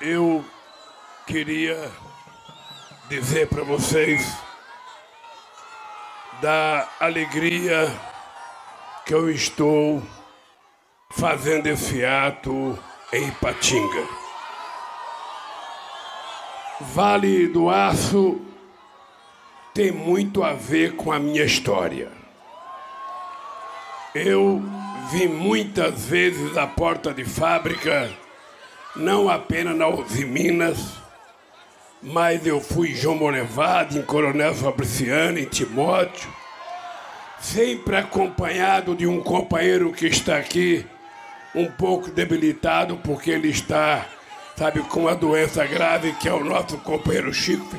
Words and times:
Eu 0.00 0.44
queria 1.26 1.90
dizer 3.08 3.48
para 3.48 3.64
vocês 3.64 4.32
da 6.40 6.88
alegria 7.00 7.92
que 9.04 9.12
eu 9.12 9.28
estou 9.28 10.00
fazendo 11.10 11.66
esse 11.66 12.04
ato 12.04 12.78
em 13.12 13.26
Ipatinga. 13.26 14.06
Vale 16.80 17.48
do 17.48 17.68
Aço 17.68 18.40
tem 19.74 19.90
muito 19.90 20.44
a 20.44 20.52
ver 20.52 20.94
com 20.94 21.10
a 21.10 21.18
minha 21.18 21.42
história. 21.42 22.12
Eu 24.14 24.62
vim 25.10 25.26
muitas 25.26 26.06
vezes 26.06 26.56
à 26.56 26.68
porta 26.68 27.12
de 27.12 27.24
fábrica, 27.24 28.08
não 28.98 29.30
apenas 29.30 29.76
na 29.76 29.88
Uzi 29.88 30.24
Minas, 30.24 30.94
mas 32.02 32.44
eu 32.46 32.60
fui 32.60 32.90
em 32.90 32.94
João 32.94 33.16
Molevado, 33.16 33.96
em 33.96 34.02
Coronel 34.02 34.54
Fabriciano, 34.54 35.38
em 35.38 35.44
Timóteo, 35.44 36.28
sempre 37.40 37.96
acompanhado 37.96 38.94
de 38.94 39.06
um 39.06 39.20
companheiro 39.20 39.92
que 39.92 40.06
está 40.06 40.36
aqui, 40.36 40.84
um 41.54 41.66
pouco 41.66 42.10
debilitado, 42.10 42.96
porque 42.98 43.30
ele 43.30 43.48
está, 43.48 44.04
sabe, 44.56 44.80
com 44.80 45.00
uma 45.00 45.14
doença 45.14 45.64
grave, 45.64 46.12
que 46.14 46.28
é 46.28 46.32
o 46.32 46.44
nosso 46.44 46.76
companheiro 46.78 47.32
Chico. 47.32 47.76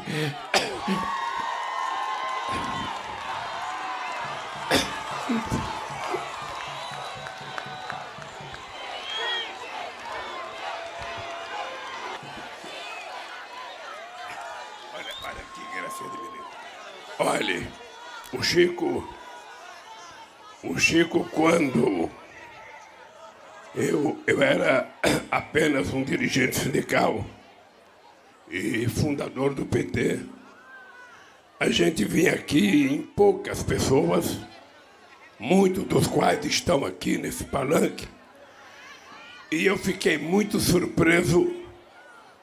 Olha, 17.39 17.65
o 18.33 18.43
Chico. 18.43 19.07
O 20.61 20.77
Chico, 20.77 21.23
quando 21.31 22.11
eu, 23.73 24.21
eu 24.27 24.43
era 24.43 24.93
apenas 25.31 25.93
um 25.93 26.03
dirigente 26.03 26.57
sindical 26.57 27.25
e 28.49 28.89
fundador 28.89 29.53
do 29.53 29.65
PT, 29.65 30.19
a 31.57 31.69
gente 31.69 32.03
vinha 32.03 32.33
aqui 32.33 32.87
em 32.87 33.01
poucas 33.01 33.63
pessoas, 33.63 34.37
muitos 35.39 35.85
dos 35.85 36.07
quais 36.07 36.43
estão 36.43 36.83
aqui 36.83 37.17
nesse 37.17 37.45
palanque, 37.45 38.05
e 39.49 39.65
eu 39.65 39.77
fiquei 39.77 40.17
muito 40.17 40.59
surpreso 40.59 41.49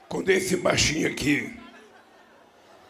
quando 0.09 0.31
esse 0.31 0.57
baixinho 0.57 1.07
aqui, 1.07 1.55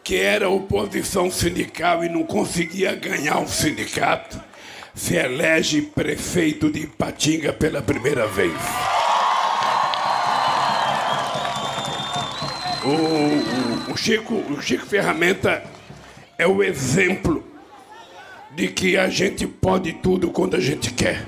que 0.07 0.15
era 0.15 0.49
oposição 0.49 1.29
sindical 1.29 2.01
e 2.01 2.07
não 2.07 2.23
conseguia 2.23 2.95
ganhar 2.95 3.39
um 3.39 3.47
sindicato, 3.47 4.41
se 4.95 5.17
elege 5.17 5.81
prefeito 5.81 6.71
de 6.71 6.83
Ipatinga 6.83 7.51
pela 7.51 7.81
primeira 7.81 8.25
vez. 8.25 8.53
O, 12.85 13.89
o, 13.89 13.91
o 13.91 13.97
Chico, 13.97 14.35
o 14.49 14.61
Chico 14.61 14.85
Ferramenta 14.85 15.61
é 16.37 16.47
o 16.47 16.63
exemplo 16.63 17.43
de 18.55 18.69
que 18.69 18.95
a 18.95 19.09
gente 19.09 19.45
pode 19.45 19.91
tudo 19.91 20.31
quando 20.31 20.55
a 20.55 20.61
gente 20.61 20.93
quer. 20.93 21.21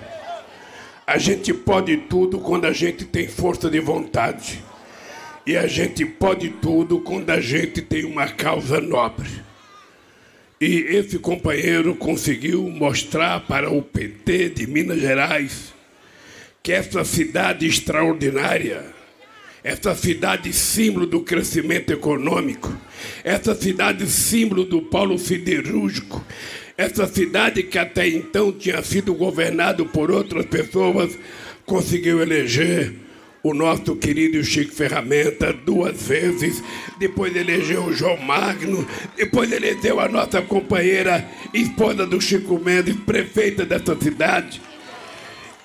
A 1.05 1.17
gente 1.17 1.53
pode 1.53 1.97
tudo 1.97 2.39
quando 2.39 2.63
a 2.63 2.72
gente 2.72 3.03
tem 3.03 3.27
força 3.27 3.69
de 3.69 3.81
vontade. 3.81 4.69
E 5.50 5.58
a 5.58 5.66
gente 5.66 6.05
pode 6.05 6.47
tudo 6.61 7.00
quando 7.00 7.31
a 7.31 7.42
gente 7.42 7.81
tem 7.81 8.05
uma 8.05 8.28
causa 8.28 8.80
nobre. 8.80 9.28
E 10.61 10.75
esse 10.95 11.17
companheiro 11.17 11.96
conseguiu 11.96 12.69
mostrar 12.69 13.40
para 13.47 13.68
o 13.68 13.81
PT 13.81 14.50
de 14.50 14.68
Minas 14.68 15.01
Gerais 15.01 15.73
que 16.62 16.72
essa 16.72 17.03
cidade 17.03 17.66
extraordinária, 17.66 18.94
essa 19.63 19.96
cidade 19.96 20.53
símbolo 20.53 21.07
do 21.07 21.22
crescimento 21.22 21.91
econômico, 21.91 22.72
essa 23.23 23.56
cidade 23.56 24.06
símbolo 24.06 24.66
do 24.66 24.84
polo 24.84 25.18
siderúrgico, 25.18 26.23
essa 26.78 27.07
cidade 27.07 27.63
que 27.63 27.79
até 27.79 28.07
então 28.07 28.52
tinha 28.52 28.84
sido 28.84 29.16
governada 29.16 29.84
por 29.84 30.12
outras 30.12 30.46
pessoas, 30.46 31.18
conseguiu 31.66 32.22
eleger 32.22 33.09
o 33.41 33.53
nosso 33.53 33.95
querido 33.95 34.44
Chico 34.44 34.73
Ferramenta 34.73 35.53
duas 35.53 36.01
vezes, 36.01 36.61
depois 36.97 37.35
elegeu 37.35 37.85
o 37.85 37.94
João 37.94 38.17
Magno, 38.17 38.85
depois 39.16 39.51
elegeu 39.51 40.00
a 40.00 40.09
nossa 40.09 40.41
companheira, 40.41 41.25
esposa 41.53 42.05
do 42.05 42.19
Chico 42.19 42.59
Mendes, 42.59 42.95
prefeita 43.05 43.66
dessa 43.66 43.95
cidade. 43.99 44.61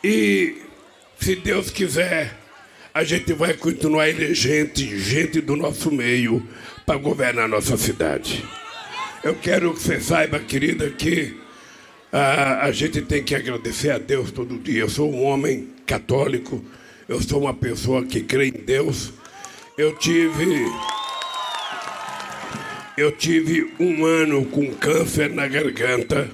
E, 0.03 0.59
se 1.19 1.37
Deus 1.37 1.71
quiser, 1.71 2.39
a 2.93 3.03
gente 3.03 3.33
vai 3.33 3.55
continuar 3.55 4.09
elegendo 4.09 4.77
gente 4.77 5.41
do 5.41 5.57
nosso 5.57 5.91
meio 5.91 6.47
para 6.87 6.99
governar 6.99 7.47
a 7.47 7.49
nossa 7.49 7.77
cidade. 7.77 8.45
Eu 9.25 9.35
quero 9.35 9.73
que 9.73 9.81
você 9.81 10.01
saiba, 10.01 10.39
querida, 10.39 10.91
que 10.91 11.35
ah, 12.13 12.61
a 12.67 12.71
gente 12.71 13.03
tem 13.03 13.25
que 13.25 13.35
agradecer 13.35 13.91
a 13.91 13.99
Deus 13.99 14.31
todo 14.31 14.59
dia. 14.59 14.83
Eu 14.83 14.89
sou 14.89 15.13
um 15.13 15.25
homem 15.25 15.71
católico, 15.87 16.65
eu 17.09 17.21
sou 17.21 17.43
uma 17.43 17.55
pessoa 17.55 18.05
que 18.05 18.23
crê 18.23 18.49
em 18.49 18.53
Deus. 18.53 19.13
Eu 19.77 19.95
tive. 19.97 20.67
Eu 22.97 23.13
tive 23.13 23.73
um 23.79 24.05
ano 24.05 24.45
com 24.47 24.73
câncer 24.75 25.31
na 25.31 25.47
garganta. 25.47 26.31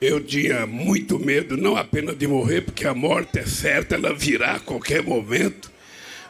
Eu 0.00 0.20
tinha 0.20 0.66
muito 0.66 1.18
medo, 1.18 1.56
não 1.56 1.76
apenas 1.76 2.16
de 2.16 2.26
morrer, 2.26 2.62
porque 2.62 2.86
a 2.86 2.94
morte 2.94 3.38
é 3.38 3.46
certa, 3.46 3.94
ela 3.94 4.12
virá 4.12 4.56
a 4.56 4.60
qualquer 4.60 5.02
momento, 5.02 5.70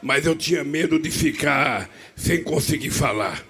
mas 0.02 0.26
eu 0.26 0.36
tinha 0.36 0.62
medo 0.62 0.98
de 0.98 1.10
ficar 1.10 1.90
sem 2.14 2.42
conseguir 2.42 2.90
falar. 2.90 3.42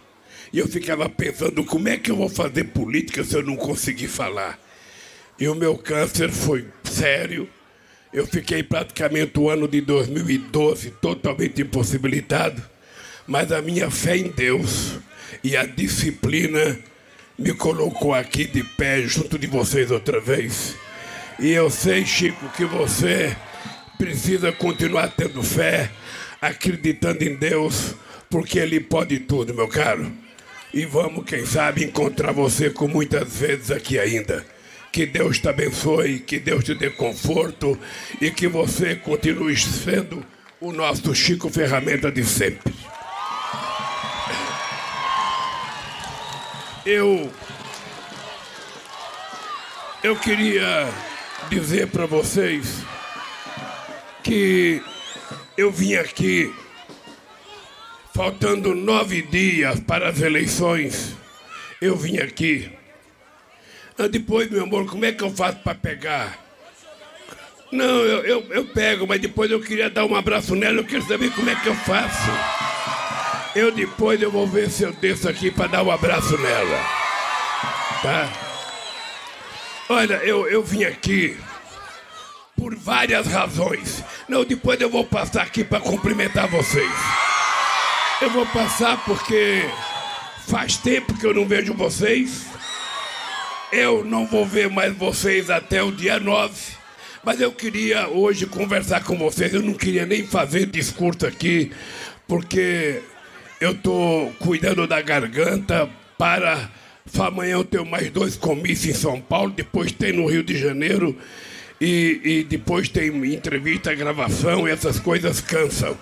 E 0.53 0.59
eu 0.61 0.69
ficava 0.69 1.09
pensando 1.11 1.65
como 1.65 1.89
é 1.89 1.99
que 1.99 2.11
eu 2.11 2.17
vou 2.17 2.29
fazer 2.29 2.65
política 2.65 3.25
se 3.25 3.35
eu 3.35 3.43
não 3.43 3.57
conseguir 3.57 4.07
falar. 4.07 4.59
E 5.39 5.49
o 5.49 5.55
meu 5.55 5.77
câncer 5.77 6.31
foi 6.31 6.65
sério. 6.85 7.49
Eu 8.15 8.25
fiquei 8.29 8.63
praticamente 8.63 9.41
o 9.41 9.51
ano 9.51 9.67
de 9.67 9.81
2012 9.81 10.93
totalmente 11.03 11.63
impossibilitado, 11.63 12.63
mas 13.27 13.51
a 13.51 13.61
minha 13.61 13.91
fé 13.91 14.17
em 14.17 14.31
Deus 14.31 14.93
e 15.43 15.57
a 15.57 15.67
disciplina 15.67 16.79
me 17.37 17.53
colocou 17.53 18.15
aqui 18.15 18.45
de 18.45 18.63
pé 18.63 19.03
junto 19.03 19.37
de 19.37 19.49
vocês 19.49 19.91
outra 19.91 20.21
vez. 20.21 20.77
E 21.41 21.51
eu 21.51 21.69
sei, 21.69 22.07
Chico, 22.07 22.49
que 22.51 22.65
você 22.65 23.37
precisa 23.99 24.53
continuar 24.53 25.09
tendo 25.09 25.43
fé, 25.43 25.91
acreditando 26.41 27.25
em 27.25 27.35
Deus, 27.35 27.97
porque 28.31 28.61
Ele 28.61 28.79
pode 28.79 29.19
tudo, 29.19 29.53
meu 29.53 29.67
caro. 29.67 30.13
E 30.73 30.87
vamos, 30.87 31.25
quem 31.25 31.45
sabe, 31.45 31.83
encontrar 31.83 32.31
você 32.31 32.71
com 32.71 32.87
muitas 32.87 33.41
vezes 33.41 33.73
aqui 33.73 33.99
ainda. 33.99 34.54
Que 34.95 35.07
Deus 35.07 35.41
te 35.41 35.49
abençoe, 35.49 36.21
que 36.21 36.39
Deus 36.39 36.63
te 36.63 36.73
dê 36.73 36.89
conforto 36.89 37.77
e 38.21 38.31
que 38.31 38.47
você 38.47 38.95
continue 38.95 39.57
sendo 39.57 40.25
o 40.61 40.71
nosso 40.71 41.13
Chico 41.13 41.51
Ferramenta 41.51 42.13
de 42.13 42.23
sempre. 42.23 42.73
Eu 46.87 47.29
eu 50.05 50.15
queria 50.15 50.89
dizer 51.51 51.89
para 51.89 52.07
vocês 52.07 52.85
que 54.23 54.81
eu 55.59 55.73
vim 55.73 55.97
aqui 55.97 56.55
faltando 58.15 58.77
nove 58.77 59.23
dias 59.23 59.81
para 59.81 60.11
as 60.11 60.21
eleições. 60.21 61.17
Eu 61.81 61.97
vim 61.97 62.19
aqui. 62.19 62.84
Depois, 64.11 64.51
meu 64.51 64.65
amor, 64.65 64.87
como 64.87 65.05
é 65.05 65.13
que 65.13 65.23
eu 65.23 65.31
faço 65.31 65.59
para 65.59 65.75
pegar? 65.75 66.39
Não, 67.71 67.85
eu, 67.85 68.25
eu, 68.25 68.47
eu 68.51 68.65
pego, 68.67 69.07
mas 69.07 69.21
depois 69.21 69.51
eu 69.51 69.61
queria 69.61 69.91
dar 69.91 70.05
um 70.05 70.15
abraço 70.15 70.55
nela, 70.55 70.79
eu 70.79 70.85
quero 70.85 71.03
saber 71.07 71.31
como 71.33 71.51
é 71.51 71.55
que 71.55 71.69
eu 71.69 71.75
faço. 71.75 72.31
Eu 73.55 73.71
depois 73.71 74.21
eu 74.21 74.31
vou 74.31 74.47
ver 74.47 74.69
se 74.71 74.83
eu 74.83 74.93
desço 74.93 75.29
aqui 75.29 75.51
para 75.51 75.69
dar 75.69 75.83
um 75.83 75.91
abraço 75.91 76.37
nela. 76.39 76.79
Tá? 78.03 78.29
Olha, 79.89 80.15
eu, 80.25 80.49
eu 80.49 80.63
vim 80.63 80.85
aqui 80.85 81.37
por 82.57 82.75
várias 82.75 83.27
razões. 83.27 84.03
Não, 84.29 84.45
depois 84.45 84.81
eu 84.81 84.91
vou 84.91 85.05
passar 85.05 85.43
aqui 85.43 85.63
para 85.63 85.81
cumprimentar 85.81 86.49
vocês. 86.49 86.93
Eu 88.21 88.31
vou 88.31 88.47
passar 88.47 89.05
porque 89.05 89.69
faz 90.49 90.77
tempo 90.77 91.15
que 91.19 91.27
eu 91.27 91.35
não 91.35 91.47
vejo 91.47 91.75
vocês. 91.75 92.47
Eu 93.73 94.05
não 94.05 94.27
vou 94.27 94.47
ver 94.47 94.69
mais 94.69 94.97
vocês 94.97 95.51
até 95.51 95.83
o 95.83 95.91
dia 95.91 96.21
9. 96.21 96.53
Mas 97.25 97.41
eu 97.41 97.51
queria 97.51 98.09
hoje 98.09 98.47
conversar 98.47 99.03
com 99.03 99.17
vocês. 99.17 99.53
Eu 99.53 99.63
não 99.63 99.75
queria 99.75 100.05
nem 100.05 100.27
fazer 100.27 100.67
discurso 100.67 101.27
aqui, 101.27 101.73
porque 102.29 103.01
eu 103.61 103.73
estou 103.73 104.31
cuidando 104.39 104.87
da 104.87 105.01
garganta 105.01 105.89
para. 106.19 106.71
Amanhã 107.19 107.53
eu 107.53 107.65
tenho 107.65 107.85
mais 107.85 108.11
dois 108.11 108.37
comícios 108.37 108.97
em 108.97 108.99
São 108.99 109.21
Paulo, 109.21 109.53
depois 109.53 109.93
tem 109.93 110.13
no 110.13 110.27
Rio 110.27 110.43
de 110.43 110.59
Janeiro 110.59 111.17
e, 111.81 112.21
e 112.25 112.45
depois 112.45 112.89
tem 112.89 113.09
entrevista, 113.33 113.95
gravação 113.95 114.67
e 114.67 114.71
essas 114.71 114.99
coisas 114.99 115.41
cansam. 115.41 115.97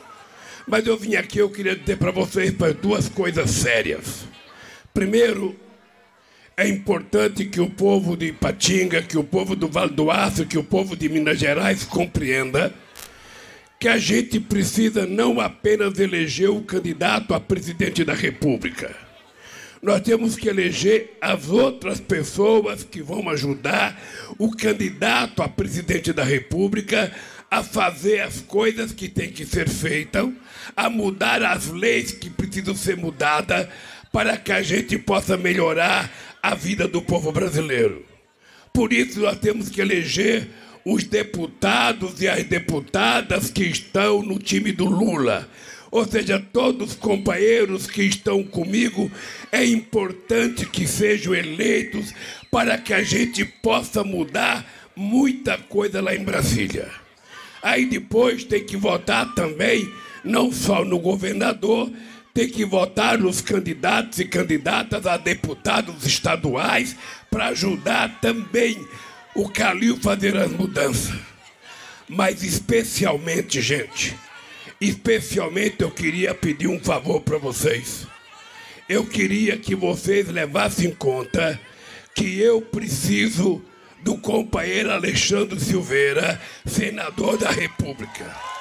Mas 0.67 0.87
eu 0.87 0.97
vim 0.97 1.17
aqui, 1.17 1.39
eu 1.39 1.51
queria 1.51 1.75
dizer 1.75 1.99
para 1.99 2.13
vocês 2.13 2.53
duas 2.81 3.09
coisas 3.09 3.51
sérias. 3.51 4.25
Primeiro, 4.95 5.57
é 6.57 6.69
importante 6.69 7.47
que 7.47 7.61
o 7.61 7.71
povo 7.71 8.17
de 8.17 8.27
Ipatinga, 8.27 9.03
que 9.03 9.17
o 9.17 9.25
povo 9.25 9.57
do 9.57 9.69
Vale 9.69 9.93
do 9.93 10.11
Aço, 10.11 10.47
que 10.47 10.59
o 10.59 10.65
povo 10.65 10.97
de 10.97 11.09
Minas 11.09 11.39
Gerais 11.39 11.85
compreenda 11.85 12.73
que 13.79 13.89
a 13.89 13.99
gente 13.99 14.39
precisa 14.39 15.07
não 15.07 15.41
apenas 15.41 15.99
eleger 15.99 16.51
o 16.51 16.63
candidato 16.63 17.35
a 17.35 17.41
presidente 17.41 18.05
da 18.05 18.15
República. 18.15 18.95
Nós 19.83 20.01
temos 20.03 20.37
que 20.37 20.49
eleger 20.49 21.17
as 21.21 21.49
outras 21.49 21.99
pessoas 21.99 22.85
que 22.85 23.03
vão 23.03 23.29
ajudar 23.29 24.01
o 24.39 24.53
candidato 24.53 25.43
a 25.43 25.49
presidente 25.49 26.13
da 26.13 26.23
República 26.23 27.11
a 27.51 27.65
fazer 27.65 28.21
as 28.21 28.41
coisas 28.41 28.93
que 28.93 29.09
têm 29.09 29.33
que 29.33 29.45
ser 29.45 29.69
feitas, 29.69 30.29
a 30.77 30.89
mudar 30.89 31.43
as 31.43 31.67
leis 31.69 32.13
que 32.13 32.31
precisam 32.31 32.77
ser 32.77 32.97
mudadas 32.97 33.67
para 34.13 34.37
que 34.37 34.53
a 34.53 34.63
gente 34.63 34.97
possa 34.99 35.37
melhorar 35.37 36.09
a 36.43 36.55
vida 36.55 36.89
do 36.89 37.01
povo 37.01 37.31
brasileiro. 37.31 38.05
Por 38.73 38.93
isso, 38.93 39.21
nós 39.21 39.39
temos 39.39 39.69
que 39.69 39.81
eleger 39.81 40.49
os 40.85 41.05
deputados 41.05 42.21
e 42.21 42.27
as 42.27 42.43
deputadas 42.45 43.51
que 43.51 43.65
estão 43.65 44.23
no 44.23 44.39
time 44.39 44.73
do 44.73 44.87
Lula. 44.87 45.49
Ou 45.91 46.07
seja, 46.07 46.41
todos 46.53 46.93
os 46.93 46.97
companheiros 46.97 47.87
que 47.87 48.03
estão 48.03 48.43
comigo, 48.43 49.11
é 49.53 49.65
importante 49.65 50.67
que 50.67 50.87
sejam 50.87 51.35
eleitos 51.35 52.13
para 52.51 52.79
que 52.79 52.95
a 52.95 53.03
gente 53.03 53.45
possa 53.45 54.03
mudar 54.03 54.67
muita 54.97 55.59
coisa 55.59 56.01
lá 56.01 56.15
em 56.15 56.25
Brasília. 56.25 56.91
Aí 57.63 57.85
depois 57.85 58.43
tem 58.43 58.65
que 58.65 58.77
votar 58.77 59.35
também, 59.35 59.89
não 60.25 60.51
só 60.51 60.85
no 60.85 60.99
governador, 60.99 61.93
tem 62.35 62.49
que 62.49 62.65
votar 62.65 63.19
nos 63.19 63.41
candidatos 63.41 64.19
e 64.19 64.25
candidatas 64.25 65.07
a 65.07 65.17
deputados 65.17 66.07
estaduais 66.07 66.97
para 67.31 67.49
ajudar 67.49 68.21
também 68.21 68.87
o 69.35 69.49
Calil 69.49 69.99
fazer 69.99 70.37
as 70.37 70.51
mudanças. 70.51 71.15
Mas 72.09 72.43
especialmente, 72.43 73.61
gente, 73.61 74.17
especialmente 74.81 75.77
eu 75.81 75.91
queria 75.91 76.35
pedir 76.35 76.69
um 76.69 76.81
favor 76.81 77.21
para 77.21 77.39
vocês. 77.39 78.07
Eu 78.89 79.07
queria 79.07 79.57
que 79.57 79.75
vocês 79.75 80.29
levassem 80.29 80.89
em 80.89 80.95
conta 80.95 81.59
que 82.15 82.39
eu 82.41 82.61
preciso 82.61 83.63
do 84.03 84.19
companheiro 84.19 84.91
Alexandre 84.91 85.59
Silveira, 85.61 86.41
senador 86.67 87.39
da 87.39 87.51
República. 87.51 88.52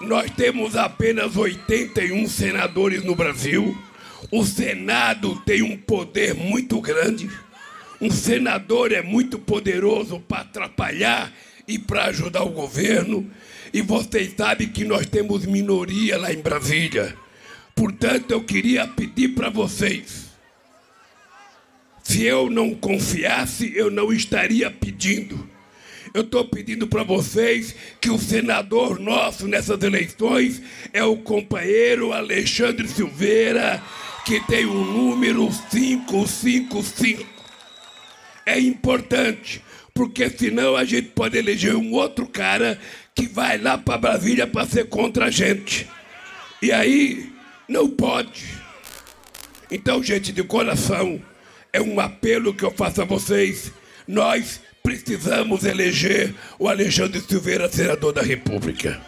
Nós 0.00 0.30
temos 0.30 0.76
apenas 0.76 1.36
81 1.36 2.28
senadores 2.28 3.02
no 3.02 3.14
Brasil. 3.14 3.76
O 4.30 4.44
Senado 4.44 5.40
tem 5.46 5.62
um 5.62 5.76
poder 5.76 6.34
muito 6.34 6.80
grande. 6.80 7.30
Um 7.98 8.10
senador 8.10 8.92
é 8.92 9.00
muito 9.00 9.38
poderoso 9.38 10.20
para 10.20 10.42
atrapalhar 10.42 11.32
e 11.66 11.78
para 11.78 12.04
ajudar 12.04 12.42
o 12.42 12.50
governo. 12.50 13.30
E 13.72 13.80
vocês 13.80 14.34
sabem 14.36 14.68
que 14.68 14.84
nós 14.84 15.06
temos 15.06 15.46
minoria 15.46 16.18
lá 16.18 16.30
em 16.30 16.42
Brasília. 16.42 17.16
Portanto, 17.74 18.32
eu 18.32 18.44
queria 18.44 18.86
pedir 18.86 19.28
para 19.28 19.48
vocês. 19.48 20.26
Se 22.02 22.22
eu 22.22 22.50
não 22.50 22.74
confiasse, 22.74 23.72
eu 23.74 23.90
não 23.90 24.12
estaria 24.12 24.70
pedindo 24.70 25.55
eu 26.16 26.22
estou 26.22 26.46
pedindo 26.46 26.86
para 26.86 27.02
vocês 27.02 27.74
que 28.00 28.08
o 28.08 28.18
senador 28.18 28.98
nosso 28.98 29.46
nessas 29.46 29.82
eleições 29.82 30.62
é 30.90 31.04
o 31.04 31.18
companheiro 31.18 32.10
Alexandre 32.10 32.88
Silveira, 32.88 33.82
que 34.24 34.40
tem 34.46 34.64
o 34.64 34.82
número 34.82 35.46
555. 35.70 37.22
É 38.46 38.58
importante, 38.58 39.62
porque 39.92 40.30
senão 40.30 40.74
a 40.74 40.86
gente 40.86 41.08
pode 41.08 41.36
eleger 41.36 41.76
um 41.76 41.92
outro 41.92 42.26
cara 42.26 42.80
que 43.14 43.26
vai 43.26 43.58
lá 43.58 43.76
para 43.76 43.98
Brasília 43.98 44.46
para 44.46 44.66
ser 44.66 44.88
contra 44.88 45.26
a 45.26 45.30
gente. 45.30 45.86
E 46.62 46.72
aí, 46.72 47.30
não 47.68 47.90
pode. 47.90 48.54
Então, 49.70 50.02
gente, 50.02 50.32
de 50.32 50.42
coração, 50.42 51.20
é 51.74 51.82
um 51.82 52.00
apelo 52.00 52.54
que 52.54 52.64
eu 52.64 52.70
faço 52.70 53.02
a 53.02 53.04
vocês. 53.04 53.70
Nós 54.08 54.62
precisamos 54.86 55.64
eleger 55.64 56.32
o 56.60 56.68
Alexandre 56.68 57.20
Silveira 57.20 57.68
senador 57.68 58.12
da 58.12 58.22
República. 58.22 59.00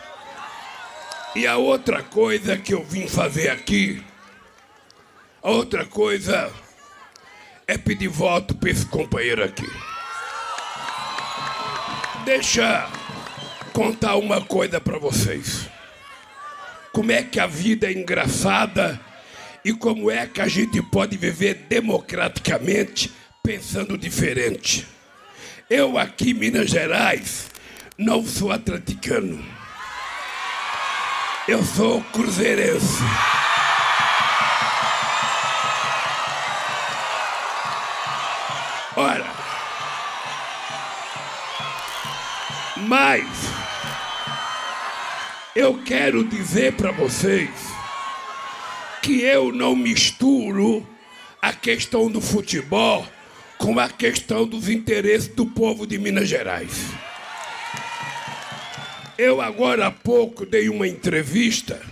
E 1.36 1.46
a 1.46 1.56
outra 1.56 2.02
coisa 2.02 2.56
que 2.58 2.74
eu 2.74 2.82
vim 2.82 3.06
fazer 3.06 3.48
aqui, 3.48 4.02
a 5.40 5.50
outra 5.50 5.86
coisa 5.86 6.52
é 7.64 7.78
pedir 7.78 8.08
voto 8.08 8.56
para 8.56 8.70
esse 8.70 8.86
companheiro 8.86 9.44
aqui. 9.44 9.70
Deixa 12.24 12.90
contar 13.72 14.16
uma 14.16 14.40
coisa 14.40 14.80
para 14.80 14.98
vocês. 14.98 15.68
Como 16.92 17.12
é 17.12 17.22
que 17.22 17.38
a 17.38 17.46
vida 17.46 17.86
é 17.86 17.92
engraçada 17.92 19.00
e 19.64 19.72
como 19.72 20.10
é 20.10 20.26
que 20.26 20.40
a 20.40 20.48
gente 20.48 20.82
pode 20.82 21.16
viver 21.16 21.66
democraticamente 21.68 23.12
pensando 23.44 23.96
diferente. 23.96 24.97
Eu 25.70 25.98
aqui 25.98 26.32
Minas 26.32 26.70
Gerais 26.70 27.50
não 27.98 28.24
sou 28.24 28.50
atleticano. 28.50 29.44
Eu 31.46 31.62
sou 31.62 32.02
cruzeirense. 32.04 33.02
Ora, 38.96 39.26
mas 42.78 43.26
eu 45.54 45.82
quero 45.82 46.24
dizer 46.24 46.76
para 46.76 46.92
vocês 46.92 47.50
que 49.02 49.20
eu 49.20 49.52
não 49.52 49.76
misturo 49.76 50.88
a 51.42 51.52
questão 51.52 52.10
do 52.10 52.22
futebol 52.22 53.06
com 53.58 53.78
a 53.78 53.88
questão 53.88 54.46
dos 54.46 54.68
interesses 54.68 55.28
do 55.28 55.44
povo 55.44 55.86
de 55.86 55.98
Minas 55.98 56.28
Gerais. 56.28 56.86
Eu 59.18 59.40
agora 59.40 59.88
há 59.88 59.90
pouco 59.90 60.46
dei 60.46 60.68
uma 60.68 60.86
entrevista 60.86 61.82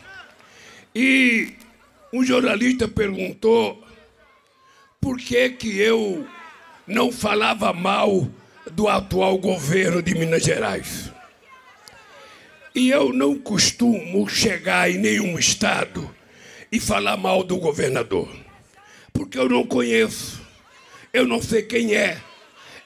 e 0.94 1.54
um 2.12 2.24
jornalista 2.24 2.86
perguntou 2.86 3.84
por 5.00 5.18
que 5.18 5.50
que 5.50 5.78
eu 5.78 6.26
não 6.86 7.10
falava 7.10 7.72
mal 7.72 8.28
do 8.70 8.88
atual 8.88 9.36
governo 9.38 10.00
de 10.00 10.14
Minas 10.14 10.44
Gerais. 10.44 11.12
E 12.74 12.90
eu 12.90 13.12
não 13.12 13.36
costumo 13.38 14.28
chegar 14.28 14.90
em 14.90 14.98
nenhum 14.98 15.38
estado 15.38 16.14
e 16.70 16.78
falar 16.78 17.16
mal 17.16 17.42
do 17.42 17.56
governador, 17.56 18.28
porque 19.12 19.38
eu 19.38 19.48
não 19.48 19.66
conheço. 19.66 20.35
Eu 21.16 21.26
não 21.26 21.40
sei 21.40 21.62
quem 21.62 21.94
é. 21.94 22.18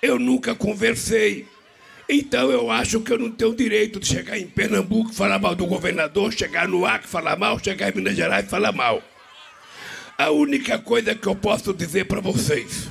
Eu 0.01 0.17
nunca 0.17 0.55
conversei. 0.55 1.49
Então 2.09 2.49
eu 2.49 2.71
acho 2.71 3.01
que 3.01 3.13
eu 3.13 3.19
não 3.19 3.29
tenho 3.29 3.53
direito 3.53 3.99
de 3.99 4.07
chegar 4.07 4.39
em 4.39 4.47
Pernambuco 4.47 5.11
e 5.11 5.15
falar 5.17 5.41
mal 5.41 5.57
do 5.57 5.67
governador, 5.67 6.33
chegar 6.33 6.69
no 6.69 6.87
Acre 6.87 7.09
e 7.09 7.11
falar 7.11 7.37
mal, 7.37 7.59
chegar 7.59 7.91
em 7.91 7.97
Minas 7.97 8.15
Gerais 8.15 8.47
e 8.47 8.49
falar 8.49 8.71
mal. 8.71 9.03
A 10.17 10.31
única 10.31 10.79
coisa 10.79 11.13
que 11.13 11.27
eu 11.27 11.35
posso 11.35 11.75
dizer 11.75 12.05
para 12.05 12.21
vocês 12.21 12.87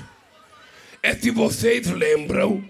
é 1.01 1.15
se 1.15 1.31
vocês 1.31 1.87
lembram 1.89 2.61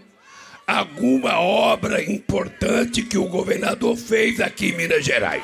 alguma 0.68 1.40
obra 1.40 2.04
importante 2.04 3.02
que 3.02 3.18
o 3.18 3.26
governador 3.26 3.98
fez 3.98 4.40
aqui 4.40 4.68
em 4.68 4.78
Minas 4.78 5.04
Gerais. 5.04 5.44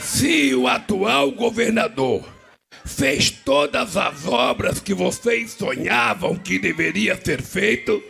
Se 0.00 0.56
o 0.56 0.66
atual 0.66 1.30
governador 1.30 2.39
fez 2.84 3.30
todas 3.30 3.96
as 3.96 4.26
obras 4.26 4.80
que 4.80 4.94
vocês 4.94 5.52
sonhavam 5.52 6.36
que 6.36 6.58
deveria 6.58 7.18
ser 7.22 7.42
feito, 7.42 8.02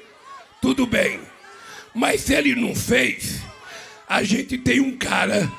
tudo 0.61 0.87
bem. 0.87 1.21
Mas 1.95 2.23
se 2.23 2.35
ele 2.35 2.55
não 2.55 2.75
fez, 2.75 3.41
a 4.09 4.23
gente 4.23 4.57
tem 4.59 4.81
um 4.81 4.97
cara 4.97 5.51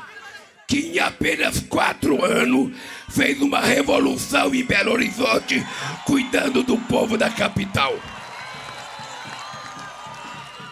que 0.68 0.80
em 0.80 1.00
apenas 1.00 1.60
quatro 1.60 2.24
anos 2.24 2.72
fez 3.10 3.42
uma 3.42 3.60
revolução 3.60 4.56
em 4.56 4.64
Belo 4.64 4.94
Horizonte, 4.94 5.66
cuidando 6.06 6.64
do 6.64 6.78
povo 6.78 7.18
da 7.18 7.30
capital. 7.30 7.94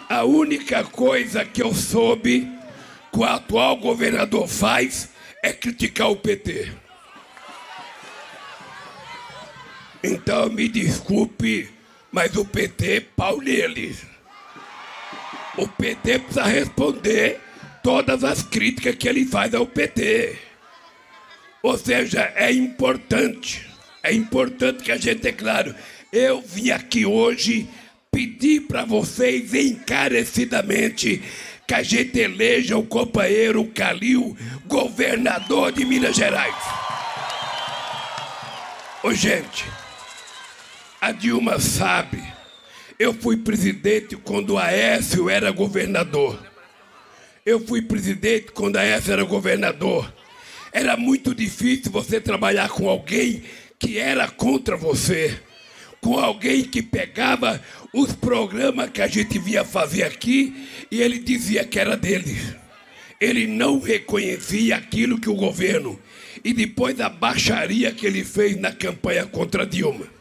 A 0.08 0.24
única 0.24 0.84
coisa 0.86 1.44
que 1.44 1.62
eu 1.62 1.74
soube 1.74 2.50
que 3.12 3.20
o 3.20 3.24
atual 3.24 3.78
governador 3.78 4.48
faz 4.48 5.10
é 5.44 5.52
criticar 5.52 6.10
o 6.10 6.16
PT. 6.16 6.72
Então 10.04 10.50
me 10.50 10.68
desculpe, 10.68 11.70
mas 12.12 12.36
o 12.36 12.46
PT 12.46 13.02
pau 13.16 13.40
nele. 13.40 13.96
O 15.58 15.68
PT 15.68 16.20
precisa 16.20 16.44
responder 16.44 17.40
todas 17.84 18.24
as 18.24 18.42
críticas 18.42 18.96
que 18.96 19.10
ele 19.10 19.26
faz 19.26 19.54
ao 19.54 19.66
PT. 19.66 20.38
Ou 21.62 21.78
seja, 21.78 22.32
é 22.36 22.52
importante, 22.52 23.70
é 24.02 24.14
importante 24.14 24.84
que 24.84 24.92
a 24.92 24.98
gente 24.98 25.28
é 25.28 25.32
claro. 25.32 25.76
Eu 26.12 26.42
vim 26.42 26.70
aqui 26.70 27.06
hoje 27.06 27.68
pedir 28.12 28.62
para 28.62 28.86
vocês 28.86 29.54
encarecidamente 29.54 31.22
que 31.68 31.74
a 31.74 31.84
gente 31.84 32.18
eleja 32.18 32.78
o 32.78 32.86
companheiro 32.86 33.66
Calil 33.66 34.36
governador 34.66 35.72
de 35.72 35.86
Minas 35.86 36.16
Gerais. 36.16 36.56
Ô 39.04 39.14
gente, 39.14 39.66
a 41.02 41.12
Dilma 41.12 41.60
sabe, 41.60 42.22
eu 42.98 43.14
fui 43.14 43.38
presidente 43.38 44.18
quando 44.18 44.52
o 44.52 44.58
Aécio 44.58 45.30
era 45.30 45.50
governador. 45.52 46.38
Eu 47.46 47.66
fui 47.66 47.82
presidente 47.82 48.52
quando 48.52 48.76
a 48.76 48.82
Aécio 48.82 49.14
era 49.14 49.24
governador. 49.24 50.14
Era 50.74 50.98
muito 50.98 51.34
difícil 51.34 51.92
você 51.92 52.20
trabalhar 52.20 52.70
com 52.70 52.90
alguém 52.90 53.44
que 53.80 53.98
era 53.98 54.28
contra 54.28 54.76
você. 54.76 55.40
Com 56.02 56.20
alguém 56.20 56.64
que 56.64 56.82
pegava 56.82 57.62
os 57.94 58.12
programas 58.14 58.90
que 58.90 59.02
a 59.02 59.08
gente 59.08 59.40
via 59.40 59.64
fazer 59.64 60.04
aqui 60.04 60.68
e 60.92 61.02
ele 61.02 61.20
dizia 61.20 61.64
que 61.64 61.80
era 61.80 61.96
dele. 61.96 62.38
Ele 63.20 63.48
não 63.48 63.80
reconhecia 63.80 64.76
aquilo 64.76 65.20
que 65.20 65.30
o 65.30 65.36
governo 65.36 65.98
e 66.44 66.54
depois 66.54 67.00
a 67.00 67.08
baixaria 67.08 67.92
que 67.92 68.06
ele 68.06 68.24
fez 68.24 68.58
na 68.58 68.74
campanha 68.74 69.26
contra 69.26 69.66
Dilma. 69.66 70.19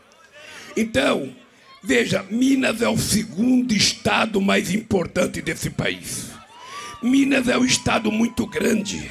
Então, 0.76 1.34
veja, 1.82 2.25
Minas 2.30 2.82
é 2.82 2.88
o 2.88 2.98
segundo 2.98 3.72
estado 3.72 4.40
mais 4.40 4.72
importante 4.72 5.40
desse 5.42 5.70
país. 5.70 6.26
Minas 7.02 7.48
é 7.48 7.56
um 7.56 7.64
estado 7.64 8.10
muito 8.10 8.46
grande. 8.46 9.10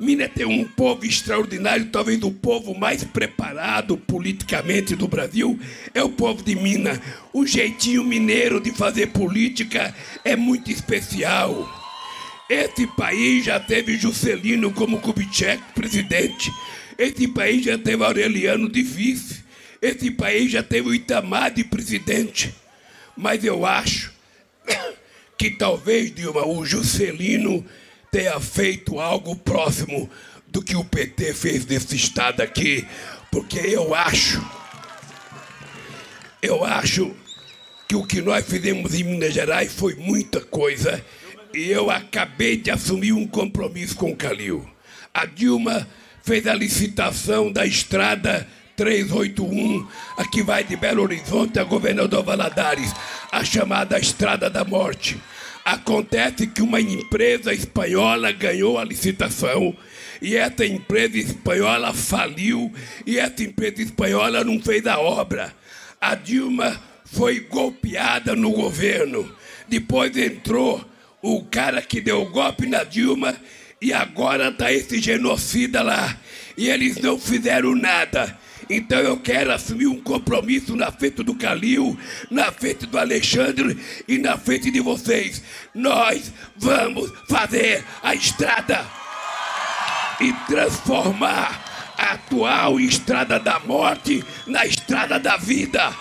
Minas 0.00 0.30
tem 0.32 0.46
um 0.46 0.64
povo 0.64 1.04
extraordinário, 1.04 1.86
talvez 1.86 2.22
o 2.22 2.30
povo 2.30 2.72
mais 2.72 3.02
preparado 3.02 3.96
politicamente 3.96 4.94
do 4.94 5.08
Brasil 5.08 5.58
é 5.92 6.02
o 6.02 6.08
povo 6.08 6.42
de 6.42 6.54
Minas. 6.54 7.00
O 7.32 7.44
jeitinho 7.44 8.04
mineiro 8.04 8.60
de 8.60 8.70
fazer 8.70 9.08
política 9.08 9.94
é 10.24 10.36
muito 10.36 10.70
especial. 10.70 11.68
Esse 12.48 12.86
país 12.86 13.44
já 13.44 13.58
teve 13.58 13.98
Juscelino 13.98 14.72
como 14.72 15.00
Kubitschek 15.00 15.62
presidente. 15.74 16.50
Esse 16.96 17.28
país 17.28 17.64
já 17.64 17.76
teve 17.76 18.04
Aureliano 18.04 18.70
de 18.70 18.82
vice. 18.82 19.47
Esse 19.80 20.10
país 20.10 20.50
já 20.50 20.62
teve 20.62 20.88
o 20.88 20.94
Itamar 20.94 21.52
de 21.52 21.64
presidente. 21.64 22.54
Mas 23.16 23.44
eu 23.44 23.64
acho 23.64 24.12
que 25.36 25.50
talvez, 25.50 26.12
Dilma, 26.14 26.46
o 26.46 26.64
Juscelino 26.64 27.64
tenha 28.10 28.40
feito 28.40 28.98
algo 28.98 29.36
próximo 29.36 30.10
do 30.46 30.62
que 30.62 30.74
o 30.74 30.84
PT 30.84 31.34
fez 31.34 31.66
nesse 31.66 31.94
estado 31.94 32.40
aqui, 32.40 32.86
porque 33.30 33.58
eu 33.58 33.94
acho, 33.94 34.44
eu 36.42 36.64
acho 36.64 37.14
que 37.86 37.94
o 37.94 38.04
que 38.04 38.20
nós 38.20 38.46
fizemos 38.46 38.94
em 38.94 39.04
Minas 39.04 39.34
Gerais 39.34 39.72
foi 39.72 39.94
muita 39.94 40.40
coisa 40.40 41.04
e 41.54 41.70
eu 41.70 41.90
acabei 41.90 42.56
de 42.56 42.70
assumir 42.70 43.12
um 43.12 43.26
compromisso 43.26 43.96
com 43.96 44.10
o 44.10 44.16
Calil. 44.16 44.68
A 45.12 45.24
Dilma 45.24 45.88
fez 46.22 46.46
a 46.46 46.54
licitação 46.54 47.50
da 47.50 47.64
estrada 47.64 48.46
381, 48.78 49.88
a 50.16 50.24
que 50.24 50.40
vai 50.40 50.62
de 50.62 50.76
Belo 50.76 51.02
Horizonte 51.02 51.58
a 51.58 51.64
Governador 51.64 52.22
Valadares, 52.22 52.94
a 53.32 53.44
chamada 53.44 53.98
Estrada 53.98 54.48
da 54.48 54.64
Morte. 54.64 55.20
Acontece 55.64 56.46
que 56.46 56.62
uma 56.62 56.80
empresa 56.80 57.52
espanhola 57.52 58.30
ganhou 58.30 58.78
a 58.78 58.84
licitação 58.84 59.76
e 60.22 60.36
essa 60.36 60.64
empresa 60.64 61.18
espanhola 61.18 61.92
faliu 61.92 62.72
e 63.04 63.18
essa 63.18 63.42
empresa 63.42 63.82
espanhola 63.82 64.44
não 64.44 64.60
fez 64.60 64.86
a 64.86 65.00
obra. 65.00 65.52
A 66.00 66.14
Dilma 66.14 66.80
foi 67.04 67.40
golpeada 67.40 68.36
no 68.36 68.52
governo. 68.52 69.28
Depois 69.66 70.16
entrou 70.16 70.88
o 71.20 71.44
cara 71.44 71.82
que 71.82 72.00
deu 72.00 72.22
o 72.22 72.30
golpe 72.30 72.64
na 72.64 72.84
Dilma 72.84 73.34
e 73.82 73.92
agora 73.92 74.50
está 74.50 74.72
esse 74.72 75.00
genocida 75.00 75.82
lá. 75.82 76.16
E 76.56 76.68
eles 76.68 76.96
não 76.98 77.18
fizeram 77.18 77.74
nada. 77.74 78.38
Então 78.70 78.98
eu 78.98 79.16
quero 79.16 79.52
assumir 79.52 79.86
um 79.86 80.00
compromisso 80.00 80.76
na 80.76 80.92
frente 80.92 81.22
do 81.22 81.34
Calil, 81.34 81.98
na 82.30 82.52
frente 82.52 82.86
do 82.86 82.98
Alexandre 82.98 83.78
e 84.06 84.18
na 84.18 84.36
frente 84.36 84.70
de 84.70 84.80
vocês. 84.80 85.42
Nós 85.74 86.32
vamos 86.56 87.10
fazer 87.28 87.84
a 88.02 88.14
estrada 88.14 88.84
e 90.20 90.32
transformar 90.46 91.94
a 91.96 92.12
atual 92.12 92.78
estrada 92.78 93.38
da 93.40 93.58
morte 93.60 94.24
na 94.46 94.66
estrada 94.66 95.18
da 95.18 95.36
vida, 95.36 95.92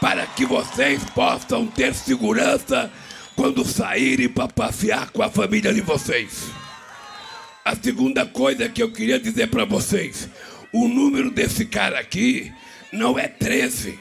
para 0.00 0.26
que 0.26 0.44
vocês 0.44 1.02
possam 1.14 1.66
ter 1.66 1.94
segurança 1.94 2.90
quando 3.34 3.64
saírem 3.64 4.28
para 4.28 4.48
passear 4.48 5.10
com 5.10 5.22
a 5.22 5.30
família 5.30 5.72
de 5.72 5.80
vocês. 5.80 6.44
A 7.64 7.74
segunda 7.74 8.26
coisa 8.26 8.68
que 8.68 8.82
eu 8.82 8.92
queria 8.92 9.18
dizer 9.18 9.48
para 9.48 9.64
vocês: 9.64 10.28
o 10.74 10.88
número 10.88 11.30
desse 11.30 11.64
cara 11.64 12.00
aqui 12.00 12.52
não 12.92 13.16
é 13.16 13.28
13. 13.28 13.96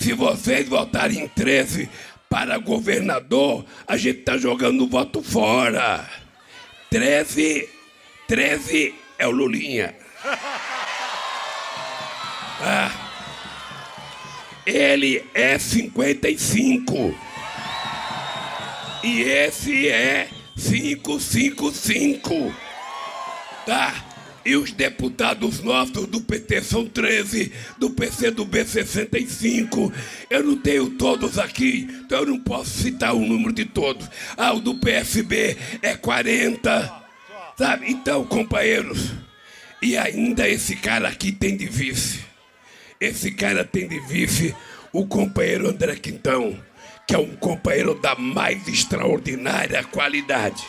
Se 0.00 0.14
vocês 0.14 0.66
votarem 0.66 1.28
13 1.28 1.90
para 2.26 2.56
governador, 2.56 3.66
a 3.86 3.98
gente 3.98 4.20
está 4.20 4.38
jogando 4.38 4.84
o 4.84 4.88
voto 4.88 5.22
fora. 5.22 6.08
13, 6.88 7.68
13 8.26 8.94
é 9.18 9.26
o 9.26 9.30
Lulinha. 9.30 9.94
Ah, 12.62 12.90
ele 14.66 15.24
é 15.32 15.58
55. 15.58 17.18
E 19.02 19.22
esse 19.22 19.88
é 19.88 20.28
555. 20.58 22.54
Tá? 23.64 24.09
E 24.44 24.56
os 24.56 24.72
deputados 24.72 25.60
nossos 25.60 26.06
do 26.06 26.20
PT 26.20 26.62
são 26.62 26.86
13, 26.86 27.52
do 27.78 27.90
PC 27.90 28.30
do 28.30 28.44
B 28.44 28.64
65. 28.64 29.92
Eu 30.30 30.42
não 30.42 30.56
tenho 30.56 30.90
todos 30.90 31.38
aqui, 31.38 31.86
então 32.04 32.20
eu 32.20 32.26
não 32.26 32.40
posso 32.40 32.70
citar 32.70 33.14
o 33.14 33.20
número 33.20 33.52
de 33.52 33.66
todos. 33.66 34.08
Ah, 34.36 34.54
o 34.54 34.60
do 34.60 34.78
PSB 34.78 35.56
é 35.82 35.94
40. 35.94 37.00
Sabe? 37.58 37.90
Então, 37.90 38.24
companheiros, 38.24 39.12
e 39.82 39.96
ainda 39.96 40.48
esse 40.48 40.76
cara 40.76 41.08
aqui 41.08 41.30
tem 41.30 41.56
de 41.56 41.66
vice. 41.66 42.20
Esse 42.98 43.30
cara 43.30 43.64
tem 43.64 43.86
de 43.86 44.00
vice 44.00 44.54
o 44.92 45.06
companheiro 45.06 45.68
André 45.68 45.96
Quintão, 45.96 46.58
que 47.06 47.14
é 47.14 47.18
um 47.18 47.36
companheiro 47.36 47.94
da 47.94 48.14
mais 48.14 48.66
extraordinária 48.66 49.84
qualidade. 49.84 50.64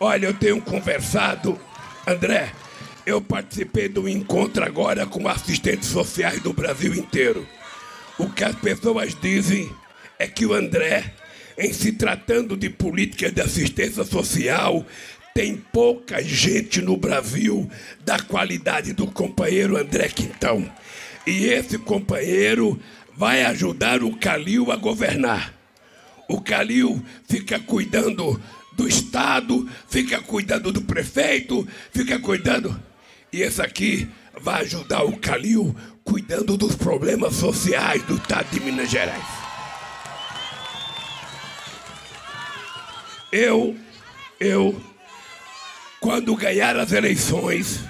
Olha, 0.00 0.26
eu 0.26 0.34
tenho 0.34 0.60
conversado 0.60 1.58
André, 2.06 2.52
eu 3.04 3.20
participei 3.20 3.88
do 3.88 4.08
encontro 4.08 4.64
agora 4.64 5.04
com 5.04 5.26
assistentes 5.26 5.88
sociais 5.88 6.40
do 6.40 6.52
Brasil 6.52 6.94
inteiro. 6.94 7.44
O 8.16 8.30
que 8.30 8.44
as 8.44 8.54
pessoas 8.54 9.12
dizem 9.20 9.68
é 10.16 10.28
que 10.28 10.46
o 10.46 10.54
André, 10.54 11.12
em 11.58 11.72
se 11.72 11.90
tratando 11.90 12.56
de 12.56 12.70
política 12.70 13.30
de 13.30 13.40
assistência 13.40 14.04
social, 14.04 14.86
tem 15.34 15.56
pouca 15.56 16.22
gente 16.22 16.80
no 16.80 16.96
Brasil 16.96 17.68
da 18.04 18.20
qualidade 18.20 18.92
do 18.92 19.08
companheiro 19.08 19.76
André 19.76 20.08
Quintão. 20.08 20.70
E 21.26 21.46
esse 21.46 21.76
companheiro 21.76 22.80
vai 23.16 23.42
ajudar 23.46 24.04
o 24.04 24.16
Calil 24.16 24.70
a 24.70 24.76
governar. 24.76 25.52
O 26.28 26.40
Calil 26.40 27.02
fica 27.28 27.58
cuidando 27.58 28.40
do 28.76 28.86
Estado, 28.86 29.68
fica 29.88 30.20
cuidando 30.20 30.70
do 30.70 30.82
prefeito, 30.82 31.66
fica 31.90 32.18
cuidando. 32.18 32.78
E 33.32 33.42
esse 33.42 33.60
aqui 33.60 34.08
vai 34.40 34.62
ajudar 34.62 35.04
o 35.04 35.16
Calil 35.16 35.74
cuidando 36.04 36.56
dos 36.56 36.76
problemas 36.76 37.34
sociais 37.34 38.02
do 38.02 38.16
Estado 38.16 38.48
de 38.50 38.60
Minas 38.60 38.90
Gerais. 38.90 39.24
Eu, 43.32 43.76
eu 44.38 44.80
quando 46.00 46.36
ganhar 46.36 46.76
as 46.76 46.92
eleições, 46.92 47.80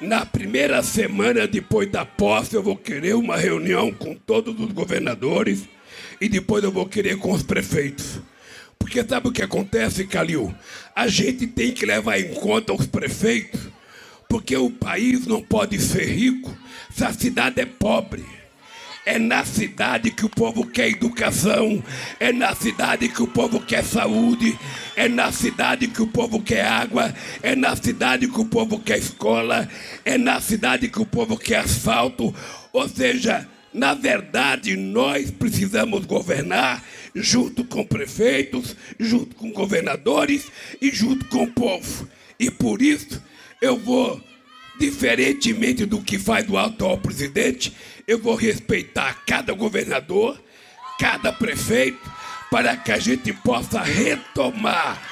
na 0.00 0.26
primeira 0.26 0.82
semana 0.82 1.46
depois 1.46 1.90
da 1.90 2.04
posse, 2.04 2.54
eu 2.54 2.62
vou 2.62 2.76
querer 2.76 3.14
uma 3.14 3.36
reunião 3.36 3.90
com 3.92 4.14
todos 4.14 4.58
os 4.60 4.72
governadores 4.72 5.66
e 6.20 6.28
depois 6.28 6.62
eu 6.62 6.70
vou 6.70 6.86
querer 6.86 7.16
com 7.16 7.32
os 7.32 7.42
prefeitos. 7.42 8.20
Porque 8.78 9.04
sabe 9.04 9.28
o 9.28 9.32
que 9.32 9.42
acontece, 9.42 10.06
Calil? 10.06 10.54
A 10.94 11.08
gente 11.08 11.46
tem 11.46 11.72
que 11.72 11.84
levar 11.84 12.18
em 12.18 12.34
conta 12.34 12.72
os 12.72 12.86
prefeitos, 12.86 13.60
porque 14.28 14.56
o 14.56 14.70
país 14.70 15.26
não 15.26 15.42
pode 15.42 15.78
ser 15.80 16.06
rico 16.06 16.56
se 16.94 17.04
a 17.04 17.12
cidade 17.12 17.60
é 17.60 17.66
pobre. 17.66 18.24
É 19.04 19.18
na 19.18 19.42
cidade 19.42 20.10
que 20.10 20.26
o 20.26 20.28
povo 20.28 20.66
quer 20.66 20.90
educação, 20.90 21.82
é 22.20 22.30
na 22.30 22.54
cidade 22.54 23.08
que 23.08 23.22
o 23.22 23.26
povo 23.26 23.58
quer 23.58 23.82
saúde, 23.82 24.58
é 24.94 25.08
na 25.08 25.32
cidade 25.32 25.88
que 25.88 26.02
o 26.02 26.06
povo 26.06 26.42
quer 26.42 26.66
água, 26.66 27.14
é 27.42 27.56
na 27.56 27.74
cidade 27.74 28.28
que 28.28 28.38
o 28.38 28.44
povo 28.44 28.78
quer 28.78 28.98
escola, 28.98 29.66
é 30.04 30.18
na 30.18 30.42
cidade 30.42 30.88
que 30.88 31.00
o 31.00 31.06
povo 31.06 31.38
quer 31.38 31.60
asfalto. 31.60 32.34
Ou 32.70 32.86
seja, 32.86 33.48
na 33.72 33.94
verdade, 33.94 34.76
nós 34.76 35.30
precisamos 35.30 36.04
governar 36.04 36.84
junto 37.22 37.64
com 37.64 37.84
prefeitos, 37.84 38.76
junto 38.98 39.36
com 39.36 39.52
governadores 39.52 40.50
e 40.80 40.90
junto 40.90 41.26
com 41.26 41.44
o 41.44 41.50
povo. 41.50 42.08
E 42.38 42.50
por 42.50 42.80
isso 42.80 43.22
eu 43.60 43.76
vou 43.76 44.22
diferentemente 44.78 45.84
do 45.84 46.00
que 46.00 46.18
faz 46.18 46.48
o 46.48 46.56
atual 46.56 46.98
presidente, 46.98 47.72
eu 48.06 48.18
vou 48.18 48.36
respeitar 48.36 49.22
cada 49.26 49.52
governador, 49.52 50.40
cada 50.98 51.32
prefeito, 51.32 51.98
para 52.50 52.76
que 52.76 52.92
a 52.92 52.98
gente 52.98 53.32
possa 53.32 53.82
retomar 53.82 55.02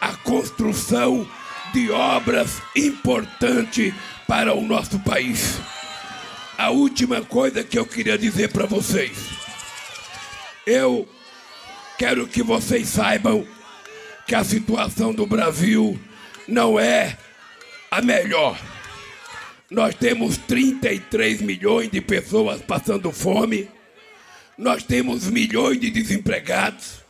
a 0.00 0.14
construção 0.16 1.28
de 1.72 1.90
obras 1.90 2.60
importantes 2.74 3.94
para 4.26 4.54
o 4.54 4.62
nosso 4.62 4.98
país. 5.00 5.60
A 6.58 6.70
última 6.70 7.22
coisa 7.22 7.62
que 7.62 7.78
eu 7.78 7.86
queria 7.86 8.18
dizer 8.18 8.50
para 8.50 8.66
vocês. 8.66 9.16
Eu 10.66 11.08
quero 12.02 12.26
que 12.26 12.42
vocês 12.42 12.88
saibam 12.88 13.46
que 14.26 14.34
a 14.34 14.42
situação 14.42 15.14
do 15.14 15.24
Brasil 15.24 15.96
não 16.48 16.76
é 16.76 17.16
a 17.92 18.02
melhor. 18.02 18.60
Nós 19.70 19.94
temos 19.94 20.36
33 20.36 21.40
milhões 21.42 21.92
de 21.92 22.00
pessoas 22.00 22.60
passando 22.60 23.12
fome. 23.12 23.68
Nós 24.58 24.82
temos 24.82 25.30
milhões 25.30 25.78
de 25.78 25.92
desempregados. 25.92 27.02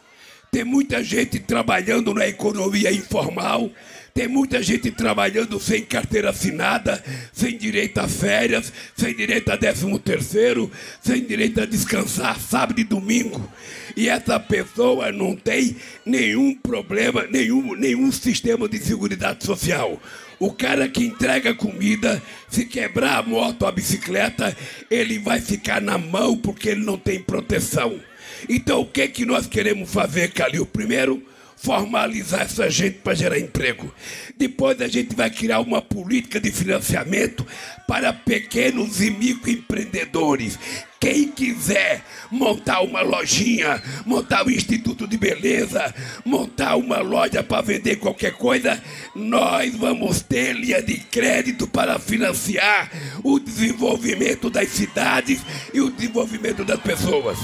Tem 0.50 0.62
muita 0.62 1.02
gente 1.02 1.38
trabalhando 1.38 2.12
na 2.12 2.28
economia 2.28 2.92
informal. 2.92 3.70
Tem 4.12 4.28
muita 4.28 4.62
gente 4.62 4.90
trabalhando 4.90 5.58
sem 5.58 5.86
carteira 5.86 6.28
assinada, 6.28 7.02
sem 7.32 7.56
direito 7.56 7.96
a 7.96 8.06
férias, 8.06 8.70
sem 8.94 9.16
direito 9.16 9.50
a 9.50 9.56
décimo 9.56 9.98
terceiro, 9.98 10.70
sem 11.02 11.24
direito 11.24 11.62
a 11.62 11.64
descansar 11.64 12.38
sábado 12.38 12.78
e 12.78 12.84
domingo. 12.84 13.50
E 13.96 14.08
essa 14.08 14.38
pessoa 14.40 15.12
não 15.12 15.36
tem 15.36 15.76
nenhum 16.04 16.54
problema, 16.54 17.26
nenhum, 17.30 17.74
nenhum 17.74 18.10
sistema 18.10 18.68
de 18.68 18.78
seguridade 18.78 19.44
social. 19.44 20.00
O 20.38 20.52
cara 20.52 20.88
que 20.88 21.04
entrega 21.04 21.54
comida, 21.54 22.20
se 22.48 22.64
quebrar 22.64 23.18
a 23.18 23.22
moto 23.22 23.64
a 23.64 23.72
bicicleta, 23.72 24.56
ele 24.90 25.18
vai 25.18 25.40
ficar 25.40 25.80
na 25.80 25.96
mão 25.98 26.36
porque 26.36 26.70
ele 26.70 26.84
não 26.84 26.98
tem 26.98 27.20
proteção. 27.20 28.00
Então 28.48 28.80
o 28.80 28.86
que 28.86 29.06
que 29.08 29.24
nós 29.24 29.46
queremos 29.46 29.92
fazer, 29.92 30.32
Calil? 30.32 30.66
Primeiro, 30.66 31.22
formalizar 31.62 32.42
essa 32.42 32.68
gente 32.68 32.98
para 32.98 33.14
gerar 33.14 33.38
emprego. 33.38 33.94
Depois 34.36 34.80
a 34.80 34.88
gente 34.88 35.14
vai 35.14 35.30
criar 35.30 35.60
uma 35.60 35.80
política 35.80 36.40
de 36.40 36.50
financiamento 36.50 37.46
para 37.86 38.12
pequenos 38.12 39.00
e 39.00 39.10
microempreendedores. 39.10 40.58
Quem 41.02 41.26
quiser 41.32 42.04
montar 42.30 42.80
uma 42.82 43.00
lojinha, 43.00 43.82
montar 44.06 44.46
um 44.46 44.50
instituto 44.50 45.04
de 45.04 45.16
beleza, 45.16 45.92
montar 46.24 46.76
uma 46.76 46.98
loja 46.98 47.42
para 47.42 47.60
vender 47.60 47.96
qualquer 47.96 48.34
coisa, 48.34 48.80
nós 49.12 49.74
vamos 49.74 50.20
ter 50.20 50.52
linha 50.54 50.80
de 50.80 50.98
crédito 50.98 51.66
para 51.66 51.98
financiar 51.98 52.88
o 53.24 53.40
desenvolvimento 53.40 54.48
das 54.48 54.68
cidades 54.68 55.40
e 55.74 55.80
o 55.80 55.90
desenvolvimento 55.90 56.64
das 56.64 56.80
pessoas. 56.80 57.36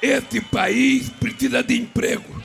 Este 0.00 0.40
país 0.40 1.10
precisa 1.10 1.62
de 1.62 1.76
emprego. 1.76 2.42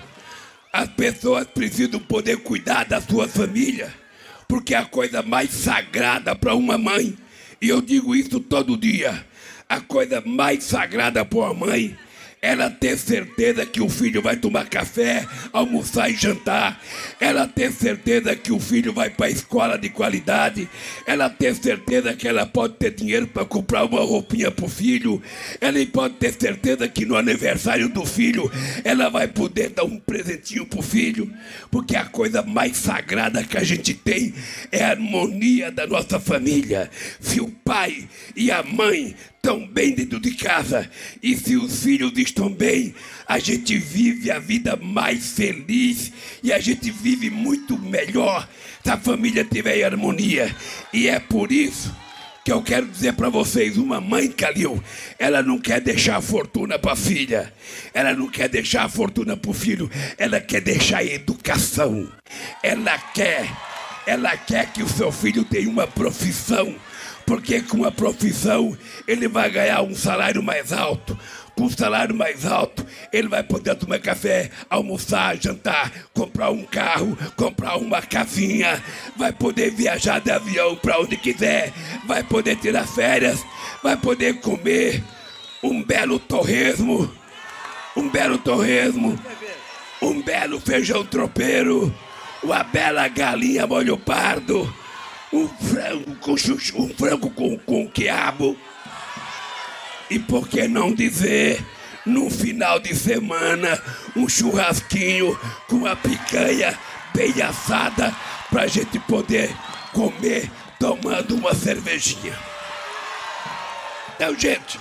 As 0.74 0.90
pessoas 0.90 1.48
precisam 1.48 2.02
poder 2.02 2.36
cuidar 2.40 2.84
da 2.84 3.00
sua 3.00 3.26
família, 3.26 3.94
porque 4.50 4.76
é 4.76 4.80
a 4.80 4.86
coisa 4.86 5.24
mais 5.24 5.50
sagrada 5.52 6.36
para 6.36 6.54
uma 6.54 6.78
mãe, 6.78 7.18
e 7.62 7.70
eu 7.70 7.82
digo 7.82 8.14
isso 8.14 8.42
todo 8.42 8.76
dia, 8.76 9.26
a 9.70 9.80
coisa 9.82 10.22
mais 10.26 10.64
sagrada 10.64 11.24
para 11.26 11.40
uma 11.40 11.54
mãe 11.54 11.98
ela 12.42 12.70
ter 12.70 12.98
certeza 12.98 13.66
que 13.66 13.82
o 13.82 13.90
filho 13.90 14.22
vai 14.22 14.36
tomar 14.36 14.70
café, 14.70 15.26
almoçar 15.52 16.10
e 16.10 16.16
jantar, 16.16 16.82
ela 17.20 17.48
ter 17.48 17.72
certeza 17.72 18.36
que 18.36 18.52
o 18.52 18.60
filho 18.60 18.94
vai 18.94 19.10
para 19.10 19.26
a 19.26 19.30
escola 19.30 19.78
de 19.78 19.90
qualidade, 19.90 20.70
ela 21.06 21.30
ter 21.30 21.56
certeza 21.56 22.14
que 22.14 22.28
ela 22.28 22.46
pode 22.46 22.76
ter 22.76 22.92
dinheiro 22.92 23.28
para 23.28 23.44
comprar 23.44 23.86
uma 23.86 24.02
roupinha 24.02 24.52
para 24.52 24.66
o 24.66 24.70
filho, 24.70 25.22
ela 25.60 25.84
pode 25.88 26.16
ter 26.16 26.34
certeza 26.34 26.88
que 26.88 27.06
no 27.06 27.16
aniversário 27.16 27.90
do 27.90 28.06
filho 28.06 28.50
ela 28.84 29.10
vai 29.10 29.28
poder 29.28 29.70
dar 29.70 29.84
um 29.84 30.00
presentinho 30.00 30.66
para 30.66 30.80
o 30.80 30.84
filho, 30.84 31.32
porque 31.72 31.96
a 31.96 32.06
coisa 32.06 32.44
mais 32.44 32.78
sagrada 32.78 33.44
que 33.44 33.58
a 33.58 33.64
gente 33.64 33.94
tem 33.94 34.34
é 34.72 34.84
a 34.84 34.92
harmonia 34.92 35.72
da 35.72 35.88
nossa 35.88 36.20
família. 36.20 36.90
Se 37.20 37.42
o 37.42 37.50
pai 37.50 38.08
e 38.36 38.52
a 38.52 38.62
mãe 38.62 39.16
estão 39.48 39.66
bem 39.66 39.96
dentro 39.96 40.20
de 40.20 40.32
casa. 40.32 40.90
E 41.24 41.38
se 41.38 41.56
os 41.56 41.82
filhos 41.82 42.12
estão 42.18 42.50
bem, 42.50 42.94
a 43.26 43.40
gente 43.40 43.78
vive 43.78 44.30
a 44.30 44.40
vida 44.40 44.76
mais 44.76 45.32
feliz 45.32 46.12
e 46.44 46.52
a 46.52 46.60
gente 46.60 46.92
vive 46.92 47.30
muito 47.30 47.80
melhor 47.80 48.48
se 48.84 48.90
a 48.90 48.98
família 48.98 49.46
tiver 49.46 49.86
harmonia. 49.86 50.54
E 50.92 51.08
é 51.08 51.18
por 51.18 51.50
isso 51.54 51.96
que 52.44 52.52
eu 52.52 52.62
quero 52.62 52.88
dizer 52.88 53.14
para 53.14 53.30
vocês, 53.30 53.78
uma 53.78 54.02
mãe 54.02 54.28
Calil, 54.30 54.84
ela 55.18 55.42
não 55.42 55.58
quer 55.60 55.80
deixar 55.80 56.18
a 56.18 56.22
fortuna 56.22 56.78
para 56.78 56.94
a 56.94 56.96
filha, 56.96 57.54
ela 57.94 58.14
não 58.14 58.30
quer 58.30 58.50
deixar 58.50 58.84
a 58.84 58.90
fortuna 58.90 59.36
para 59.36 59.52
o 59.52 59.54
filho, 59.54 59.90
ela 60.18 60.40
quer 60.40 60.62
deixar 60.62 61.00
a 61.00 61.04
educação, 61.04 62.10
ela 62.64 62.98
quer, 62.98 63.50
ela 64.06 64.36
quer 64.38 64.72
que 64.72 64.82
o 64.82 64.88
seu 64.88 65.12
filho 65.12 65.44
tenha 65.44 65.70
uma 65.70 65.88
profissão, 65.88 66.74
porque 67.28 67.62
com 67.62 67.84
a 67.84 67.92
profissão 67.92 68.76
ele 69.06 69.28
vai 69.28 69.52
ganhar 69.52 69.82
um 69.84 69.94
salário 69.94 70.42
mais 70.42 70.72
alto. 70.72 71.20
Com 71.56 71.66
um 71.66 71.70
salário 71.70 72.16
mais 72.16 72.46
alto, 72.46 72.86
ele 73.12 73.28
vai 73.28 73.44
poder 73.44 73.76
tomar 73.76 74.00
café, 74.00 74.50
almoçar, 74.70 75.36
jantar, 75.38 75.92
comprar 76.14 76.52
um 76.52 76.64
carro, 76.64 77.18
comprar 77.36 77.78
uma 77.78 78.02
casinha, 78.02 78.82
vai 79.18 79.34
poder 79.34 79.72
viajar 79.72 80.20
de 80.20 80.32
avião 80.32 80.76
para 80.76 81.00
onde 81.00 81.18
quiser, 81.18 81.74
vai 82.06 82.24
poder 82.24 82.58
tirar 82.58 82.88
férias, 82.88 83.44
vai 83.84 83.98
poder 83.98 84.40
comer 84.40 85.04
um 85.64 85.84
belo 85.84 86.20
torresmo, 86.20 87.12
um 87.96 88.08
belo 88.08 88.38
torresmo, 88.38 89.20
um 90.00 90.22
belo 90.22 90.62
feijão 90.62 91.04
tropeiro, 91.04 91.94
uma 92.44 92.64
bela 92.64 93.08
galinha 93.08 93.66
molho 93.66 93.98
pardo 93.98 94.72
um 95.32 95.48
frango 95.48 96.16
com 96.18 96.38
chuchu, 96.38 96.82
um 96.82 96.90
frango 96.90 97.30
com, 97.32 97.58
com 97.60 97.88
quiabo. 97.88 98.58
E 100.10 100.20
por 100.20 100.48
que 100.48 100.68
não 100.68 100.94
dizer, 100.94 101.64
no 102.06 102.30
final 102.30 102.80
de 102.80 102.96
semana, 102.96 103.82
um 104.16 104.28
churrasquinho 104.28 105.38
com 105.68 105.86
a 105.86 105.96
picanha 105.96 106.78
bem 107.14 107.42
assada 107.42 108.16
pra 108.50 108.68
gente 108.68 109.00
poder 109.00 109.54
comer 109.94 110.50
tomando 110.80 111.36
uma 111.36 111.54
cervejinha. 111.54 112.38
Então, 114.16 114.34
gente, 114.38 114.80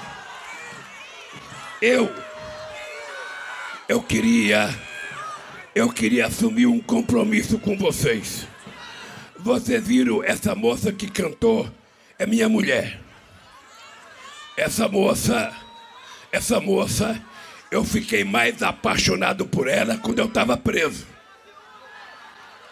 eu 1.82 2.10
eu 3.88 4.02
queria 4.02 4.74
eu 5.74 5.90
queria 5.90 6.26
assumir 6.26 6.66
um 6.66 6.80
compromisso 6.80 7.58
com 7.58 7.76
vocês. 7.76 8.46
Vocês 9.46 9.86
viram 9.86 10.24
essa 10.24 10.56
moça 10.56 10.92
que 10.92 11.08
cantou? 11.08 11.70
É 12.18 12.26
minha 12.26 12.48
mulher. 12.48 12.98
Essa 14.56 14.88
moça, 14.88 15.54
essa 16.32 16.58
moça, 16.58 17.22
eu 17.70 17.84
fiquei 17.84 18.24
mais 18.24 18.60
apaixonado 18.60 19.46
por 19.46 19.68
ela 19.68 19.98
quando 19.98 20.18
eu 20.18 20.24
estava 20.24 20.56
preso. 20.56 21.06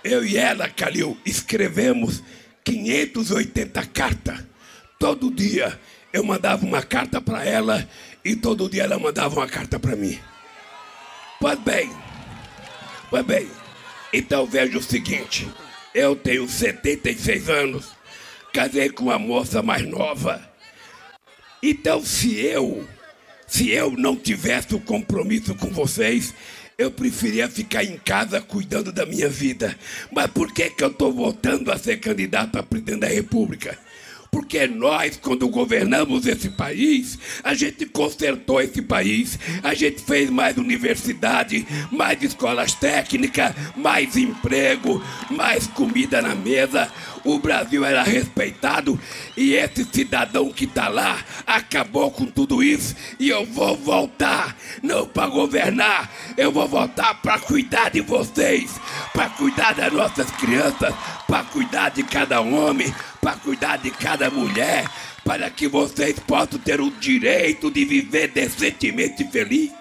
Eu 0.02 0.26
e 0.26 0.36
ela, 0.36 0.68
Calil, 0.68 1.16
escrevemos 1.24 2.24
580 2.64 3.86
cartas. 3.86 4.44
Todo 4.98 5.30
dia 5.30 5.78
eu 6.12 6.24
mandava 6.24 6.66
uma 6.66 6.82
carta 6.82 7.20
para 7.20 7.44
ela 7.44 7.88
e 8.24 8.34
todo 8.34 8.68
dia 8.68 8.82
ela 8.82 8.98
mandava 8.98 9.36
uma 9.36 9.46
carta 9.46 9.78
para 9.78 9.94
mim. 9.94 10.18
Pois 11.40 11.58
bem, 11.60 11.88
pois 13.08 13.24
bem, 13.24 13.48
então 14.12 14.44
veja 14.44 14.76
o 14.76 14.82
seguinte. 14.82 15.48
Eu 15.94 16.16
tenho 16.16 16.48
76 16.48 17.48
anos. 17.48 17.92
Casei 18.52 18.90
com 18.90 19.04
uma 19.04 19.18
moça 19.18 19.62
mais 19.62 19.86
nova. 19.86 20.42
Então, 21.62 22.04
se 22.04 22.38
eu, 22.40 22.86
se 23.46 23.70
eu 23.70 23.92
não 23.92 24.16
tivesse 24.16 24.74
o 24.74 24.80
compromisso 24.80 25.54
com 25.54 25.70
vocês, 25.70 26.34
eu 26.76 26.90
preferia 26.90 27.48
ficar 27.48 27.84
em 27.84 27.96
casa 27.96 28.40
cuidando 28.40 28.92
da 28.92 29.06
minha 29.06 29.28
vida. 29.28 29.78
Mas 30.10 30.30
por 30.30 30.52
que, 30.52 30.68
que 30.70 30.82
eu 30.82 30.88
estou 30.88 31.12
voltando 31.12 31.70
a 31.70 31.78
ser 31.78 31.98
candidato 31.98 32.58
a 32.58 32.62
presidente 32.62 33.00
da 33.00 33.06
República? 33.06 33.78
Porque 34.34 34.66
nós, 34.66 35.16
quando 35.16 35.48
governamos 35.48 36.26
esse 36.26 36.48
país, 36.48 37.16
a 37.44 37.54
gente 37.54 37.86
consertou 37.86 38.60
esse 38.60 38.82
país, 38.82 39.38
a 39.62 39.74
gente 39.74 40.02
fez 40.02 40.28
mais 40.28 40.56
universidade, 40.56 41.64
mais 41.92 42.20
escolas 42.20 42.74
técnicas, 42.74 43.54
mais 43.76 44.16
emprego, 44.16 45.00
mais 45.30 45.68
comida 45.68 46.20
na 46.20 46.34
mesa. 46.34 46.90
O 47.24 47.38
Brasil 47.38 47.84
era 47.84 48.02
respeitado 48.02 48.98
e 49.36 49.54
esse 49.54 49.84
cidadão 49.84 50.50
que 50.52 50.64
está 50.64 50.88
lá 50.88 51.16
acabou 51.46 52.10
com 52.10 52.26
tudo 52.26 52.60
isso 52.60 52.96
e 53.20 53.30
eu 53.30 53.46
vou 53.46 53.76
voltar, 53.76 54.56
não 54.82 55.06
para 55.06 55.28
governar, 55.28 56.10
eu 56.36 56.50
vou 56.50 56.66
voltar 56.66 57.14
para 57.22 57.38
cuidar 57.38 57.88
de 57.88 58.00
vocês, 58.00 58.78
para 59.12 59.30
cuidar 59.30 59.74
das 59.74 59.92
nossas 59.92 60.28
crianças, 60.32 60.92
para 61.26 61.44
cuidar 61.44 61.90
de 61.90 62.02
cada 62.02 62.40
homem, 62.40 62.92
para 63.24 63.36
cuidar 63.36 63.78
de 63.78 63.90
cada 63.90 64.28
mulher, 64.30 64.84
para 65.24 65.48
que 65.48 65.66
vocês 65.66 66.18
possam 66.18 66.58
ter 66.58 66.78
o 66.78 66.90
direito 66.90 67.70
de 67.70 67.82
viver 67.82 68.28
decentemente 68.28 69.26
feliz. 69.30 69.72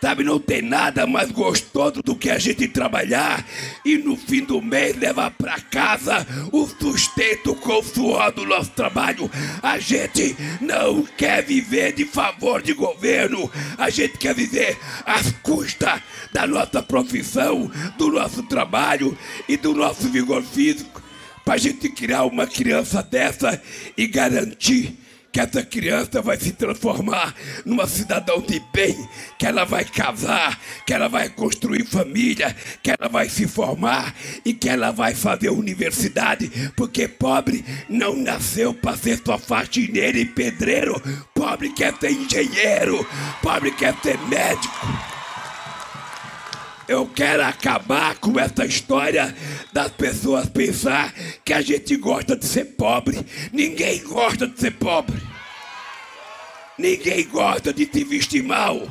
Sabe, 0.00 0.24
não 0.24 0.38
tem 0.38 0.62
nada 0.62 1.06
mais 1.06 1.30
gostoso 1.30 2.02
do 2.02 2.16
que 2.16 2.30
a 2.30 2.38
gente 2.38 2.66
trabalhar 2.68 3.44
e 3.84 3.98
no 3.98 4.16
fim 4.16 4.42
do 4.42 4.62
mês 4.62 4.96
levar 4.96 5.32
para 5.32 5.60
casa 5.60 6.26
o 6.50 6.66
sustento 6.66 7.54
com 7.56 7.78
o 7.78 7.82
suor 7.82 8.32
do 8.32 8.46
nosso 8.46 8.70
trabalho. 8.70 9.30
A 9.62 9.78
gente 9.78 10.34
não 10.60 11.02
quer 11.02 11.44
viver 11.44 11.92
de 11.92 12.06
favor 12.06 12.62
de 12.62 12.72
governo, 12.72 13.50
a 13.76 13.90
gente 13.90 14.16
quer 14.16 14.34
viver 14.34 14.78
às 15.04 15.30
custas 15.42 16.00
da 16.32 16.46
nossa 16.46 16.82
profissão, 16.82 17.70
do 17.98 18.10
nosso 18.10 18.42
trabalho 18.44 19.16
e 19.46 19.58
do 19.58 19.74
nosso 19.74 20.08
vigor 20.08 20.42
físico 20.42 21.05
para 21.46 21.54
a 21.54 21.58
gente 21.58 21.88
criar 21.90 22.24
uma 22.24 22.44
criança 22.44 23.00
dessa 23.04 23.62
e 23.96 24.08
garantir 24.08 24.98
que 25.30 25.38
essa 25.38 25.62
criança 25.62 26.20
vai 26.20 26.36
se 26.36 26.50
transformar 26.50 27.32
numa 27.64 27.86
cidadão 27.86 28.40
de 28.40 28.60
bem, 28.72 28.96
que 29.38 29.46
ela 29.46 29.64
vai 29.64 29.84
casar, 29.84 30.58
que 30.84 30.92
ela 30.92 31.08
vai 31.08 31.28
construir 31.28 31.86
família, 31.86 32.56
que 32.82 32.90
ela 32.90 33.08
vai 33.08 33.28
se 33.28 33.46
formar 33.46 34.12
e 34.44 34.52
que 34.52 34.68
ela 34.68 34.90
vai 34.90 35.14
fazer 35.14 35.50
universidade, 35.50 36.50
porque 36.74 37.06
pobre 37.06 37.64
não 37.88 38.16
nasceu 38.16 38.74
para 38.74 38.96
ser 38.96 39.20
só 39.24 39.38
faxineiro 39.38 40.18
e 40.18 40.24
pedreiro, 40.24 41.00
pobre 41.32 41.72
quer 41.72 41.94
ser 42.00 42.10
engenheiro, 42.10 43.06
pobre 43.40 43.70
quer 43.70 43.94
ser 44.02 44.18
médico. 44.22 45.15
Eu 46.88 47.04
quero 47.06 47.42
acabar 47.42 48.16
com 48.18 48.38
essa 48.38 48.64
história 48.64 49.34
das 49.72 49.90
pessoas 49.92 50.48
pensar 50.48 51.12
que 51.44 51.52
a 51.52 51.60
gente 51.60 51.96
gosta 51.96 52.36
de 52.36 52.46
ser 52.46 52.64
pobre. 52.64 53.18
Ninguém 53.52 54.02
gosta 54.04 54.46
de 54.46 54.60
ser 54.60 54.72
pobre. 54.72 55.20
Ninguém 56.78 57.26
gosta 57.26 57.72
de 57.72 57.90
se 57.92 58.04
vestir 58.04 58.44
mal. 58.44 58.86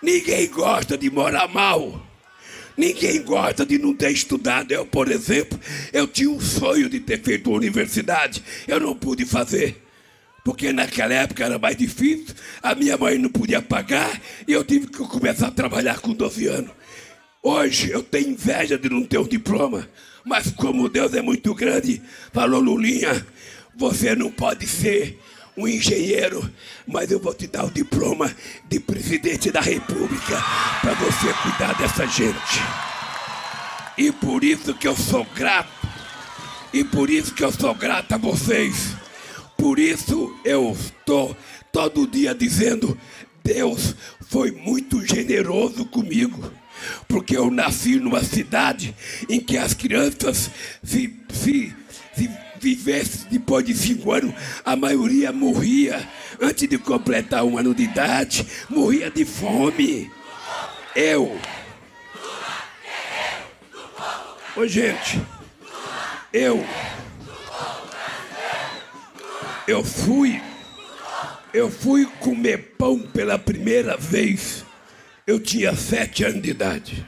Ninguém 0.00 0.48
gosta 0.48 0.96
de 0.96 1.10
morar 1.10 1.48
mal. 1.48 2.00
Ninguém 2.76 3.20
gosta 3.22 3.66
de 3.66 3.78
não 3.78 3.94
ter 3.94 4.12
estudado. 4.12 4.70
Eu, 4.70 4.86
por 4.86 5.10
exemplo, 5.10 5.58
eu 5.92 6.06
tinha 6.06 6.30
um 6.30 6.40
sonho 6.40 6.88
de 6.88 7.00
ter 7.00 7.20
feito 7.20 7.50
universidade. 7.50 8.44
Eu 8.68 8.78
não 8.78 8.94
pude 8.94 9.24
fazer. 9.24 9.82
Porque 10.44 10.72
naquela 10.72 11.14
época 11.14 11.44
era 11.44 11.58
mais 11.58 11.76
difícil, 11.76 12.34
a 12.60 12.74
minha 12.74 12.96
mãe 12.96 13.16
não 13.16 13.30
podia 13.30 13.62
pagar 13.62 14.20
e 14.46 14.52
eu 14.52 14.64
tive 14.64 14.88
que 14.88 14.98
começar 14.98 15.48
a 15.48 15.52
trabalhar 15.52 16.00
com 16.00 16.12
12 16.12 16.46
anos. 16.48 16.81
Hoje 17.44 17.90
eu 17.90 18.04
tenho 18.04 18.28
inveja 18.28 18.78
de 18.78 18.88
não 18.88 19.02
ter 19.02 19.18
um 19.18 19.26
diploma, 19.26 19.88
mas 20.24 20.52
como 20.52 20.88
Deus 20.88 21.12
é 21.12 21.20
muito 21.20 21.52
grande, 21.52 22.00
falou 22.32 22.60
Lulinha, 22.60 23.26
você 23.74 24.14
não 24.14 24.30
pode 24.30 24.64
ser 24.64 25.20
um 25.56 25.66
engenheiro, 25.66 26.48
mas 26.86 27.10
eu 27.10 27.18
vou 27.18 27.34
te 27.34 27.48
dar 27.48 27.64
o 27.64 27.70
diploma 27.70 28.32
de 28.68 28.78
presidente 28.78 29.50
da 29.50 29.60
República 29.60 30.40
para 30.80 30.94
você 30.94 31.34
cuidar 31.42 31.76
dessa 31.76 32.06
gente. 32.06 32.60
E 33.98 34.12
por 34.12 34.44
isso 34.44 34.72
que 34.74 34.86
eu 34.86 34.94
sou 34.94 35.26
grato, 35.34 35.88
e 36.72 36.84
por 36.84 37.10
isso 37.10 37.34
que 37.34 37.42
eu 37.42 37.50
sou 37.50 37.74
grato 37.74 38.12
a 38.12 38.18
vocês. 38.18 38.94
Por 39.58 39.80
isso 39.80 40.32
eu 40.44 40.70
estou 40.78 41.36
todo 41.72 42.06
dia 42.06 42.36
dizendo: 42.36 42.96
Deus 43.42 43.96
foi 44.28 44.52
muito 44.52 45.04
generoso 45.04 45.84
comigo 45.84 46.61
porque 47.08 47.36
eu 47.36 47.50
nasci 47.50 47.96
numa 47.96 48.22
cidade 48.22 48.94
em 49.28 49.40
que 49.40 49.56
as 49.58 49.74
crianças 49.74 50.50
se, 50.82 51.14
se, 51.32 51.74
se 52.14 52.30
vivessem 52.60 53.26
depois 53.30 53.64
de 53.64 53.74
cinco 53.74 54.12
anos, 54.12 54.32
a 54.64 54.76
maioria 54.76 55.32
morria 55.32 56.08
antes 56.40 56.68
de 56.68 56.78
completar 56.78 57.44
um 57.44 57.58
ano 57.58 57.74
de 57.74 57.82
idade, 57.82 58.46
morria 58.68 59.10
de 59.10 59.24
fome. 59.24 60.10
Eu. 60.94 61.38
Ô 64.56 64.66
gente, 64.66 65.20
eu. 66.32 66.64
Eu 69.66 69.84
fui. 69.84 70.40
Eu 71.52 71.70
fui 71.70 72.06
comer 72.20 72.74
pão 72.78 72.98
pela 72.98 73.38
primeira 73.38 73.96
vez 73.96 74.64
eu 75.26 75.38
tinha 75.38 75.74
sete 75.74 76.24
anos 76.24 76.42
de 76.42 76.50
idade. 76.50 77.06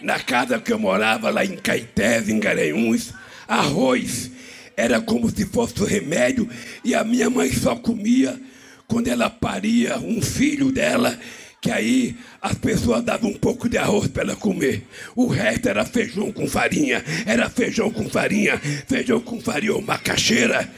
Na 0.00 0.20
casa 0.20 0.58
que 0.58 0.72
eu 0.72 0.78
morava, 0.78 1.30
lá 1.30 1.44
em 1.44 1.56
Caetés, 1.56 2.28
em 2.28 2.38
Garanhuns, 2.38 3.12
arroz 3.48 4.30
era 4.76 5.00
como 5.00 5.30
se 5.30 5.46
fosse 5.46 5.82
remédio 5.84 6.48
e 6.84 6.94
a 6.94 7.02
minha 7.02 7.30
mãe 7.30 7.50
só 7.50 7.74
comia 7.74 8.38
quando 8.86 9.08
ela 9.08 9.30
paria 9.30 9.98
um 9.98 10.20
filho 10.20 10.70
dela, 10.70 11.18
que 11.62 11.70
aí 11.70 12.14
as 12.42 12.54
pessoas 12.54 13.02
davam 13.02 13.30
um 13.30 13.38
pouco 13.38 13.68
de 13.68 13.78
arroz 13.78 14.08
para 14.08 14.22
ela 14.22 14.36
comer. 14.36 14.86
O 15.16 15.26
resto 15.26 15.68
era 15.68 15.84
feijão 15.84 16.30
com 16.30 16.46
farinha, 16.46 17.02
era 17.24 17.48
feijão 17.48 17.90
com 17.90 18.08
farinha, 18.08 18.58
feijão 18.86 19.18
com 19.20 19.40
farinha 19.40 19.72
ou 19.72 19.82
macaxeira. 19.82 20.70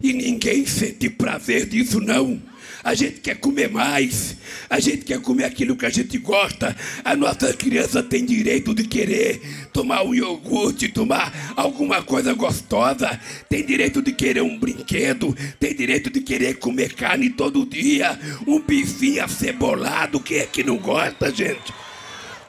E 0.00 0.12
ninguém 0.12 0.66
sente 0.66 1.08
prazer 1.08 1.66
disso, 1.66 2.00
não. 2.00 2.40
A 2.88 2.94
gente 2.94 3.20
quer 3.20 3.34
comer 3.34 3.68
mais. 3.68 4.34
A 4.70 4.80
gente 4.80 5.04
quer 5.04 5.20
comer 5.20 5.44
aquilo 5.44 5.76
que 5.76 5.84
a 5.84 5.90
gente 5.90 6.16
gosta. 6.16 6.74
A 7.04 7.14
nossa 7.14 7.52
criança 7.52 8.02
tem 8.02 8.24
direito 8.24 8.74
de 8.74 8.82
querer 8.82 9.42
tomar 9.74 10.02
um 10.04 10.14
iogurte, 10.14 10.88
tomar 10.88 11.52
alguma 11.54 12.02
coisa 12.02 12.32
gostosa. 12.32 13.20
Tem 13.46 13.62
direito 13.62 14.00
de 14.00 14.10
querer 14.12 14.40
um 14.40 14.58
brinquedo. 14.58 15.36
Tem 15.60 15.76
direito 15.76 16.08
de 16.08 16.22
querer 16.22 16.54
comer 16.54 16.94
carne 16.94 17.28
todo 17.28 17.66
dia. 17.66 18.18
Um 18.46 18.58
bifinho 18.58 19.22
acebolado. 19.22 20.18
Quem 20.18 20.38
é 20.38 20.46
que 20.46 20.64
não 20.64 20.78
gosta, 20.78 21.30
gente? 21.30 21.74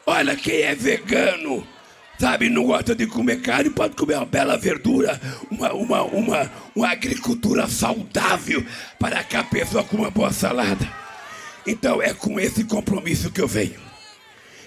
Olha, 0.06 0.38
quem 0.38 0.62
é 0.62 0.74
vegano 0.74 1.68
sabe, 2.20 2.50
não 2.50 2.66
gosta 2.66 2.94
de 2.94 3.08
comer 3.08 3.42
carne, 3.42 3.70
pode 3.70 3.96
comer 3.96 4.16
uma 4.16 4.26
bela 4.26 4.58
verdura, 4.58 5.20
uma, 5.50 5.72
uma, 5.72 6.04
uma, 6.04 6.52
uma 6.76 6.90
agricultura 6.90 7.68
saudável 7.68 8.64
para 9.00 9.24
que 9.24 9.38
a 9.38 9.44
pessoa 9.44 9.84
com 9.86 9.98
uma 9.98 10.12
boa 10.12 10.32
salada. 10.34 10.88
Então 11.66 12.02
é 12.02 12.14
com 12.14 12.40
esse 12.40 12.66
compromisso 12.66 13.32
que 13.32 13.42
eu 13.42 13.48
venho. 13.48 13.89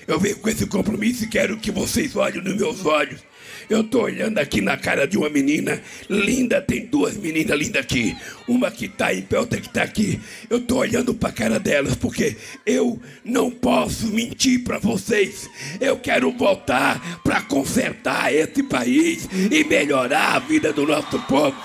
Eu 0.06 0.18
venho 0.18 0.36
com 0.36 0.48
esse 0.48 0.66
compromisso 0.66 1.24
e 1.24 1.28
quero 1.28 1.56
que 1.56 1.70
vocês 1.70 2.16
olhem 2.16 2.42
nos 2.42 2.56
meus 2.56 2.84
olhos 2.84 3.20
eu 3.68 3.82
tô 3.82 4.02
olhando 4.02 4.38
aqui 4.38 4.60
na 4.60 4.76
cara 4.76 5.06
de 5.06 5.16
uma 5.16 5.28
menina 5.28 5.80
linda, 6.08 6.60
tem 6.60 6.86
duas 6.86 7.16
meninas 7.16 7.58
lindas 7.58 7.82
aqui. 7.82 8.16
Uma 8.46 8.70
que 8.70 8.88
tá 8.88 9.14
em 9.14 9.22
pé, 9.22 9.38
outra 9.38 9.60
que 9.60 9.68
tá 9.68 9.82
aqui. 9.82 10.20
Eu 10.50 10.60
tô 10.60 10.76
olhando 10.76 11.14
pra 11.14 11.32
cara 11.32 11.58
delas 11.58 11.94
porque 11.94 12.36
eu 12.66 13.00
não 13.24 13.50
posso 13.50 14.08
mentir 14.08 14.62
para 14.62 14.78
vocês. 14.78 15.48
Eu 15.80 15.98
quero 15.98 16.30
voltar 16.32 17.22
para 17.22 17.40
consertar 17.42 18.32
esse 18.32 18.62
país 18.62 19.28
e 19.50 19.64
melhorar 19.64 20.36
a 20.36 20.38
vida 20.38 20.72
do 20.72 20.86
nosso 20.86 21.18
povo. 21.20 21.56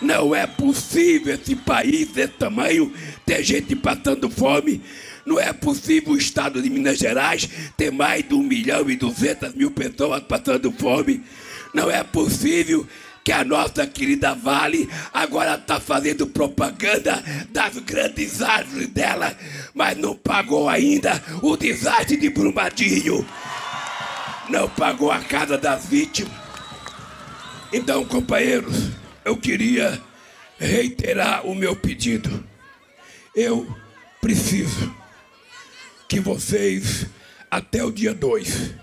Não 0.00 0.32
é 0.34 0.46
possível 0.46 1.34
esse 1.34 1.56
país 1.56 2.08
desse 2.08 2.34
tamanho 2.34 2.92
ter 3.26 3.42
gente 3.42 3.74
passando 3.74 4.30
fome 4.30 4.80
não 5.28 5.38
é 5.38 5.52
possível 5.52 6.14
o 6.14 6.16
estado 6.16 6.62
de 6.62 6.70
Minas 6.70 6.98
Gerais 6.98 7.46
ter 7.76 7.92
mais 7.92 8.26
de 8.26 8.32
um 8.34 8.42
milhão 8.42 8.88
e 8.88 8.96
duzentas 8.96 9.54
mil 9.54 9.70
pessoas 9.70 10.22
passando 10.22 10.72
fome. 10.72 11.22
Não 11.74 11.90
é 11.90 12.02
possível 12.02 12.86
que 13.22 13.30
a 13.30 13.44
nossa 13.44 13.86
querida 13.86 14.34
Vale 14.34 14.88
agora 15.12 15.56
está 15.56 15.78
fazendo 15.78 16.26
propaganda 16.26 17.22
das 17.50 17.76
grandes 17.76 18.40
árvores 18.40 18.88
dela, 18.88 19.36
mas 19.74 19.98
não 19.98 20.16
pagou 20.16 20.66
ainda 20.66 21.22
o 21.42 21.58
desastre 21.58 22.16
de 22.16 22.30
Brumadinho. 22.30 23.26
Não 24.48 24.66
pagou 24.66 25.12
a 25.12 25.20
casa 25.20 25.58
das 25.58 25.84
vítimas. 25.84 26.32
Então, 27.70 28.02
companheiros, 28.06 28.92
eu 29.26 29.36
queria 29.36 30.00
reiterar 30.58 31.46
o 31.46 31.54
meu 31.54 31.76
pedido. 31.76 32.42
Eu 33.36 33.68
preciso 34.22 34.90
que 36.08 36.18
vocês, 36.18 37.06
até 37.50 37.84
o 37.84 37.92
dia 37.92 38.14
2, 38.14 38.74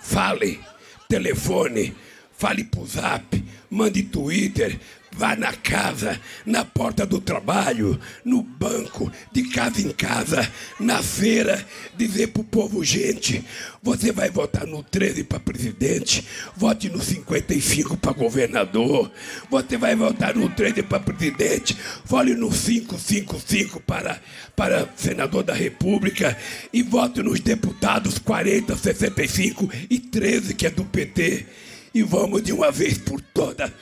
falem, 0.00 0.60
telefone, 1.08 1.92
fale 2.36 2.62
por 2.62 2.86
zap, 2.86 3.44
mande 3.68 4.04
Twitter, 4.04 4.78
vá 5.18 5.34
na 5.34 5.52
casa, 5.52 6.18
na 6.46 6.64
porta 6.64 7.04
do 7.04 7.20
trabalho, 7.20 7.98
no 8.24 8.40
banco, 8.40 9.10
de 9.32 9.42
casa 9.48 9.82
em 9.82 9.90
casa, 9.90 10.48
na 10.78 11.02
feira, 11.02 11.66
dizer 11.96 12.28
pro 12.28 12.44
povo, 12.44 12.84
gente, 12.84 13.44
você 13.82 14.12
vai 14.12 14.30
votar 14.30 14.64
no 14.64 14.80
13 14.80 15.24
para 15.24 15.40
presidente, 15.40 16.24
vote 16.56 16.88
no 16.88 17.02
55 17.02 17.96
para 17.96 18.12
governador, 18.12 19.10
você 19.50 19.76
vai 19.76 19.96
votar 19.96 20.36
no 20.36 20.48
13 20.48 20.84
para 20.84 21.00
presidente, 21.00 21.76
vote 22.04 22.34
no 22.34 22.48
555 22.48 23.80
para, 23.80 24.22
para 24.54 24.88
senador 24.94 25.42
da 25.42 25.52
República 25.52 26.38
e 26.72 26.80
vote 26.80 27.24
nos 27.24 27.40
deputados 27.40 28.20
40, 28.20 28.76
65 28.76 29.68
e 29.90 29.98
13 29.98 30.54
que 30.54 30.64
é 30.68 30.70
do 30.70 30.84
PT. 30.84 31.44
E 31.92 32.02
vamos 32.04 32.42
de 32.42 32.52
uma 32.52 32.70
vez 32.70 32.98
por 32.98 33.20
todas 33.20 33.72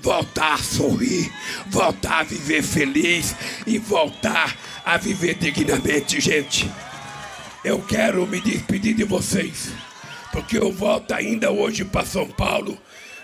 voltar 0.00 0.54
a 0.54 0.58
sorrir, 0.58 1.32
voltar 1.66 2.20
a 2.20 2.22
viver 2.24 2.62
feliz 2.62 3.34
e 3.66 3.78
voltar 3.78 4.56
a 4.84 4.96
viver 4.96 5.34
dignamente, 5.34 6.20
gente. 6.20 6.70
Eu 7.64 7.80
quero 7.80 8.26
me 8.26 8.40
despedir 8.40 8.94
de 8.94 9.04
vocês, 9.04 9.72
porque 10.30 10.58
eu 10.58 10.70
volto 10.70 11.12
ainda 11.12 11.50
hoje 11.50 11.84
para 11.84 12.04
São 12.04 12.28
Paulo, 12.28 12.78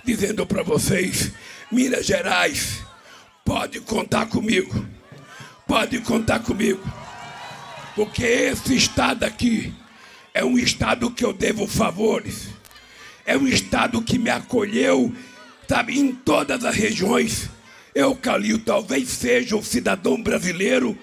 dizendo 0.04 0.46
para 0.46 0.62
vocês, 0.62 1.32
Minas 1.70 2.06
Gerais, 2.06 2.82
pode 3.44 3.80
contar 3.80 4.26
comigo, 4.26 4.86
pode 5.66 6.00
contar 6.00 6.40
comigo, 6.40 6.82
porque 7.94 8.24
esse 8.24 8.74
estado 8.74 9.24
aqui 9.24 9.74
é 10.32 10.42
um 10.44 10.56
estado 10.56 11.10
que 11.10 11.24
eu 11.24 11.32
devo 11.32 11.66
favores, 11.66 12.48
é 13.26 13.36
um 13.36 13.46
estado 13.46 14.00
que 14.00 14.18
me 14.18 14.30
acolheu 14.30 15.14
sabe, 15.70 15.96
em 15.96 16.12
todas 16.12 16.64
as 16.64 16.74
regiões. 16.74 17.48
Eu, 17.94 18.16
Calil, 18.16 18.58
talvez 18.58 19.08
seja 19.08 19.54
o 19.56 19.62
cidadão 19.62 20.20
brasileiro 20.20 20.98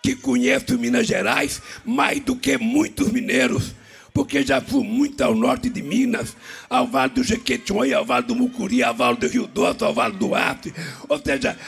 que 0.00 0.14
conhece 0.14 0.76
Minas 0.76 1.08
Gerais 1.08 1.60
mais 1.84 2.20
do 2.20 2.36
que 2.36 2.56
muitos 2.56 3.10
mineiros, 3.10 3.74
porque 4.14 4.44
já 4.44 4.60
fui 4.60 4.84
muito 4.84 5.20
ao 5.22 5.34
norte 5.34 5.68
de 5.68 5.82
Minas, 5.82 6.36
ao 6.70 6.86
Vale 6.86 7.14
do 7.14 7.24
Jequitinhonha, 7.24 7.96
ao 7.96 8.04
Vale 8.04 8.26
do 8.26 8.36
Mucuri, 8.36 8.80
ao 8.84 8.94
Vale 8.94 9.16
do 9.16 9.26
Rio 9.26 9.48
Doce, 9.48 9.82
ao 9.82 9.92
Vale 9.92 10.14
do 10.14 10.36
Acre, 10.36 10.72
ou 11.08 11.20
seja, 11.20 11.58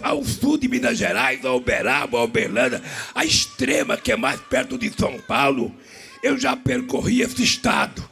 ao 0.00 0.24
sul 0.24 0.58
de 0.58 0.68
Minas 0.68 0.96
Gerais, 0.96 1.44
ao 1.44 1.56
Uberaba, 1.56 2.18
ao 2.18 2.24
Uberlândia, 2.26 2.80
a 3.12 3.24
extrema 3.24 3.96
que 3.96 4.12
é 4.12 4.16
mais 4.16 4.38
perto 4.42 4.78
de 4.78 4.92
São 4.96 5.18
Paulo. 5.26 5.74
Eu 6.22 6.38
já 6.38 6.54
percorri 6.54 7.20
esse 7.20 7.42
estado, 7.42 8.08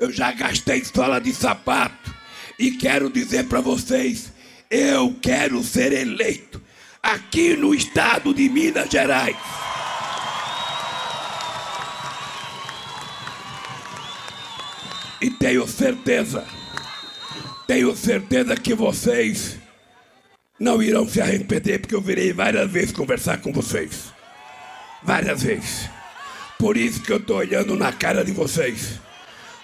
eu 0.00 0.10
já 0.10 0.32
gastei 0.32 0.82
sola 0.82 1.20
de 1.20 1.34
sapato, 1.34 2.16
e 2.58 2.72
quero 2.72 3.08
dizer 3.08 3.44
para 3.44 3.60
vocês: 3.60 4.32
eu 4.70 5.16
quero 5.22 5.62
ser 5.62 5.92
eleito 5.92 6.60
aqui 7.02 7.56
no 7.56 7.74
estado 7.74 8.34
de 8.34 8.48
Minas 8.48 8.90
Gerais. 8.90 9.36
E 15.20 15.30
tenho 15.30 15.66
certeza, 15.66 16.46
tenho 17.66 17.94
certeza 17.96 18.56
que 18.56 18.74
vocês 18.74 19.56
não 20.58 20.82
irão 20.82 21.08
se 21.08 21.20
arrepender, 21.20 21.80
porque 21.80 21.94
eu 21.94 22.00
virei 22.00 22.32
várias 22.32 22.70
vezes 22.70 22.92
conversar 22.92 23.38
com 23.38 23.52
vocês. 23.52 24.12
Várias 25.02 25.42
vezes. 25.42 25.88
Por 26.58 26.76
isso 26.76 27.02
que 27.02 27.12
eu 27.12 27.18
estou 27.18 27.36
olhando 27.36 27.76
na 27.76 27.92
cara 27.92 28.24
de 28.24 28.32
vocês. 28.32 29.00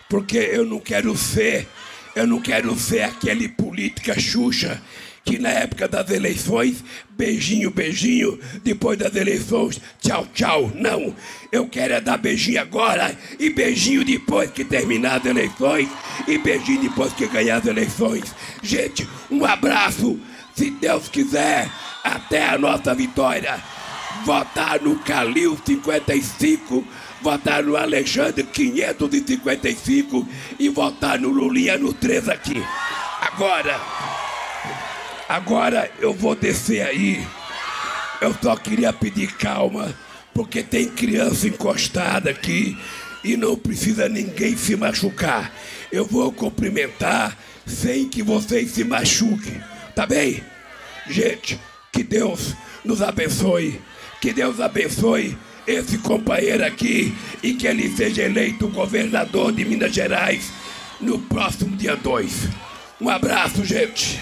Porque 0.08 0.38
eu 0.38 0.64
não 0.64 0.78
quero 0.78 1.16
ser 1.16 1.68
eu 2.14 2.26
não 2.26 2.40
quero 2.40 2.76
ser 2.78 3.02
aquele 3.02 3.48
política 3.48 4.18
Xuxa 4.18 4.80
que 5.24 5.38
na 5.38 5.48
época 5.48 5.88
das 5.88 6.10
eleições, 6.10 6.84
beijinho, 7.10 7.70
beijinho, 7.70 8.38
depois 8.62 8.98
das 8.98 9.16
eleições, 9.16 9.80
tchau, 10.00 10.26
tchau. 10.34 10.70
Não, 10.74 11.14
eu 11.50 11.66
quero 11.66 11.94
é 11.94 12.00
dar 12.00 12.18
beijinho 12.18 12.60
agora 12.60 13.16
e 13.38 13.48
beijinho 13.48 14.04
depois 14.04 14.50
que 14.50 14.64
terminar 14.64 15.20
as 15.20 15.24
eleições 15.24 15.88
e 16.28 16.36
beijinho 16.36 16.82
depois 16.82 17.12
que 17.14 17.26
ganhar 17.26 17.56
as 17.56 17.66
eleições. 17.66 18.34
Gente, 18.62 19.08
um 19.30 19.44
abraço, 19.46 20.20
se 20.54 20.70
Deus 20.70 21.08
quiser, 21.08 21.70
até 22.02 22.46
a 22.46 22.58
nossa 22.58 22.94
vitória. 22.94 23.58
Votar 24.24 24.80
no 24.80 24.98
Calil 25.00 25.58
55 25.64 26.86
votar 27.24 27.62
no 27.62 27.74
Alexandre 27.74 28.42
555 28.44 30.28
e 30.58 30.68
votar 30.68 31.18
no 31.18 31.30
Lulinha 31.30 31.78
no 31.78 31.94
3 31.94 32.28
aqui. 32.28 32.62
Agora, 33.18 33.80
agora 35.26 35.90
eu 35.98 36.12
vou 36.12 36.36
descer 36.36 36.86
aí. 36.86 37.26
Eu 38.20 38.34
só 38.42 38.54
queria 38.56 38.92
pedir 38.92 39.32
calma, 39.32 39.94
porque 40.34 40.62
tem 40.62 40.86
criança 40.86 41.48
encostada 41.48 42.28
aqui 42.28 42.76
e 43.24 43.38
não 43.38 43.56
precisa 43.56 44.06
ninguém 44.06 44.54
se 44.54 44.76
machucar. 44.76 45.50
Eu 45.90 46.04
vou 46.04 46.30
cumprimentar 46.30 47.38
sem 47.66 48.06
que 48.06 48.22
vocês 48.22 48.72
se 48.72 48.84
machuquem, 48.84 49.62
tá 49.96 50.04
bem? 50.04 50.44
Gente, 51.08 51.58
que 51.90 52.02
Deus 52.02 52.54
nos 52.84 53.00
abençoe. 53.00 53.80
Que 54.20 54.32
Deus 54.32 54.60
abençoe 54.60 55.36
esse 55.66 55.98
companheiro 55.98 56.64
aqui 56.64 57.14
e 57.42 57.54
que 57.54 57.66
ele 57.66 57.88
seja 57.94 58.22
eleito 58.22 58.68
governador 58.68 59.52
de 59.52 59.64
Minas 59.64 59.92
Gerais 59.92 60.52
no 61.00 61.18
próximo 61.18 61.76
dia 61.76 61.96
2. 61.96 62.48
Um 63.00 63.08
abraço, 63.08 63.64
gente. 63.64 64.20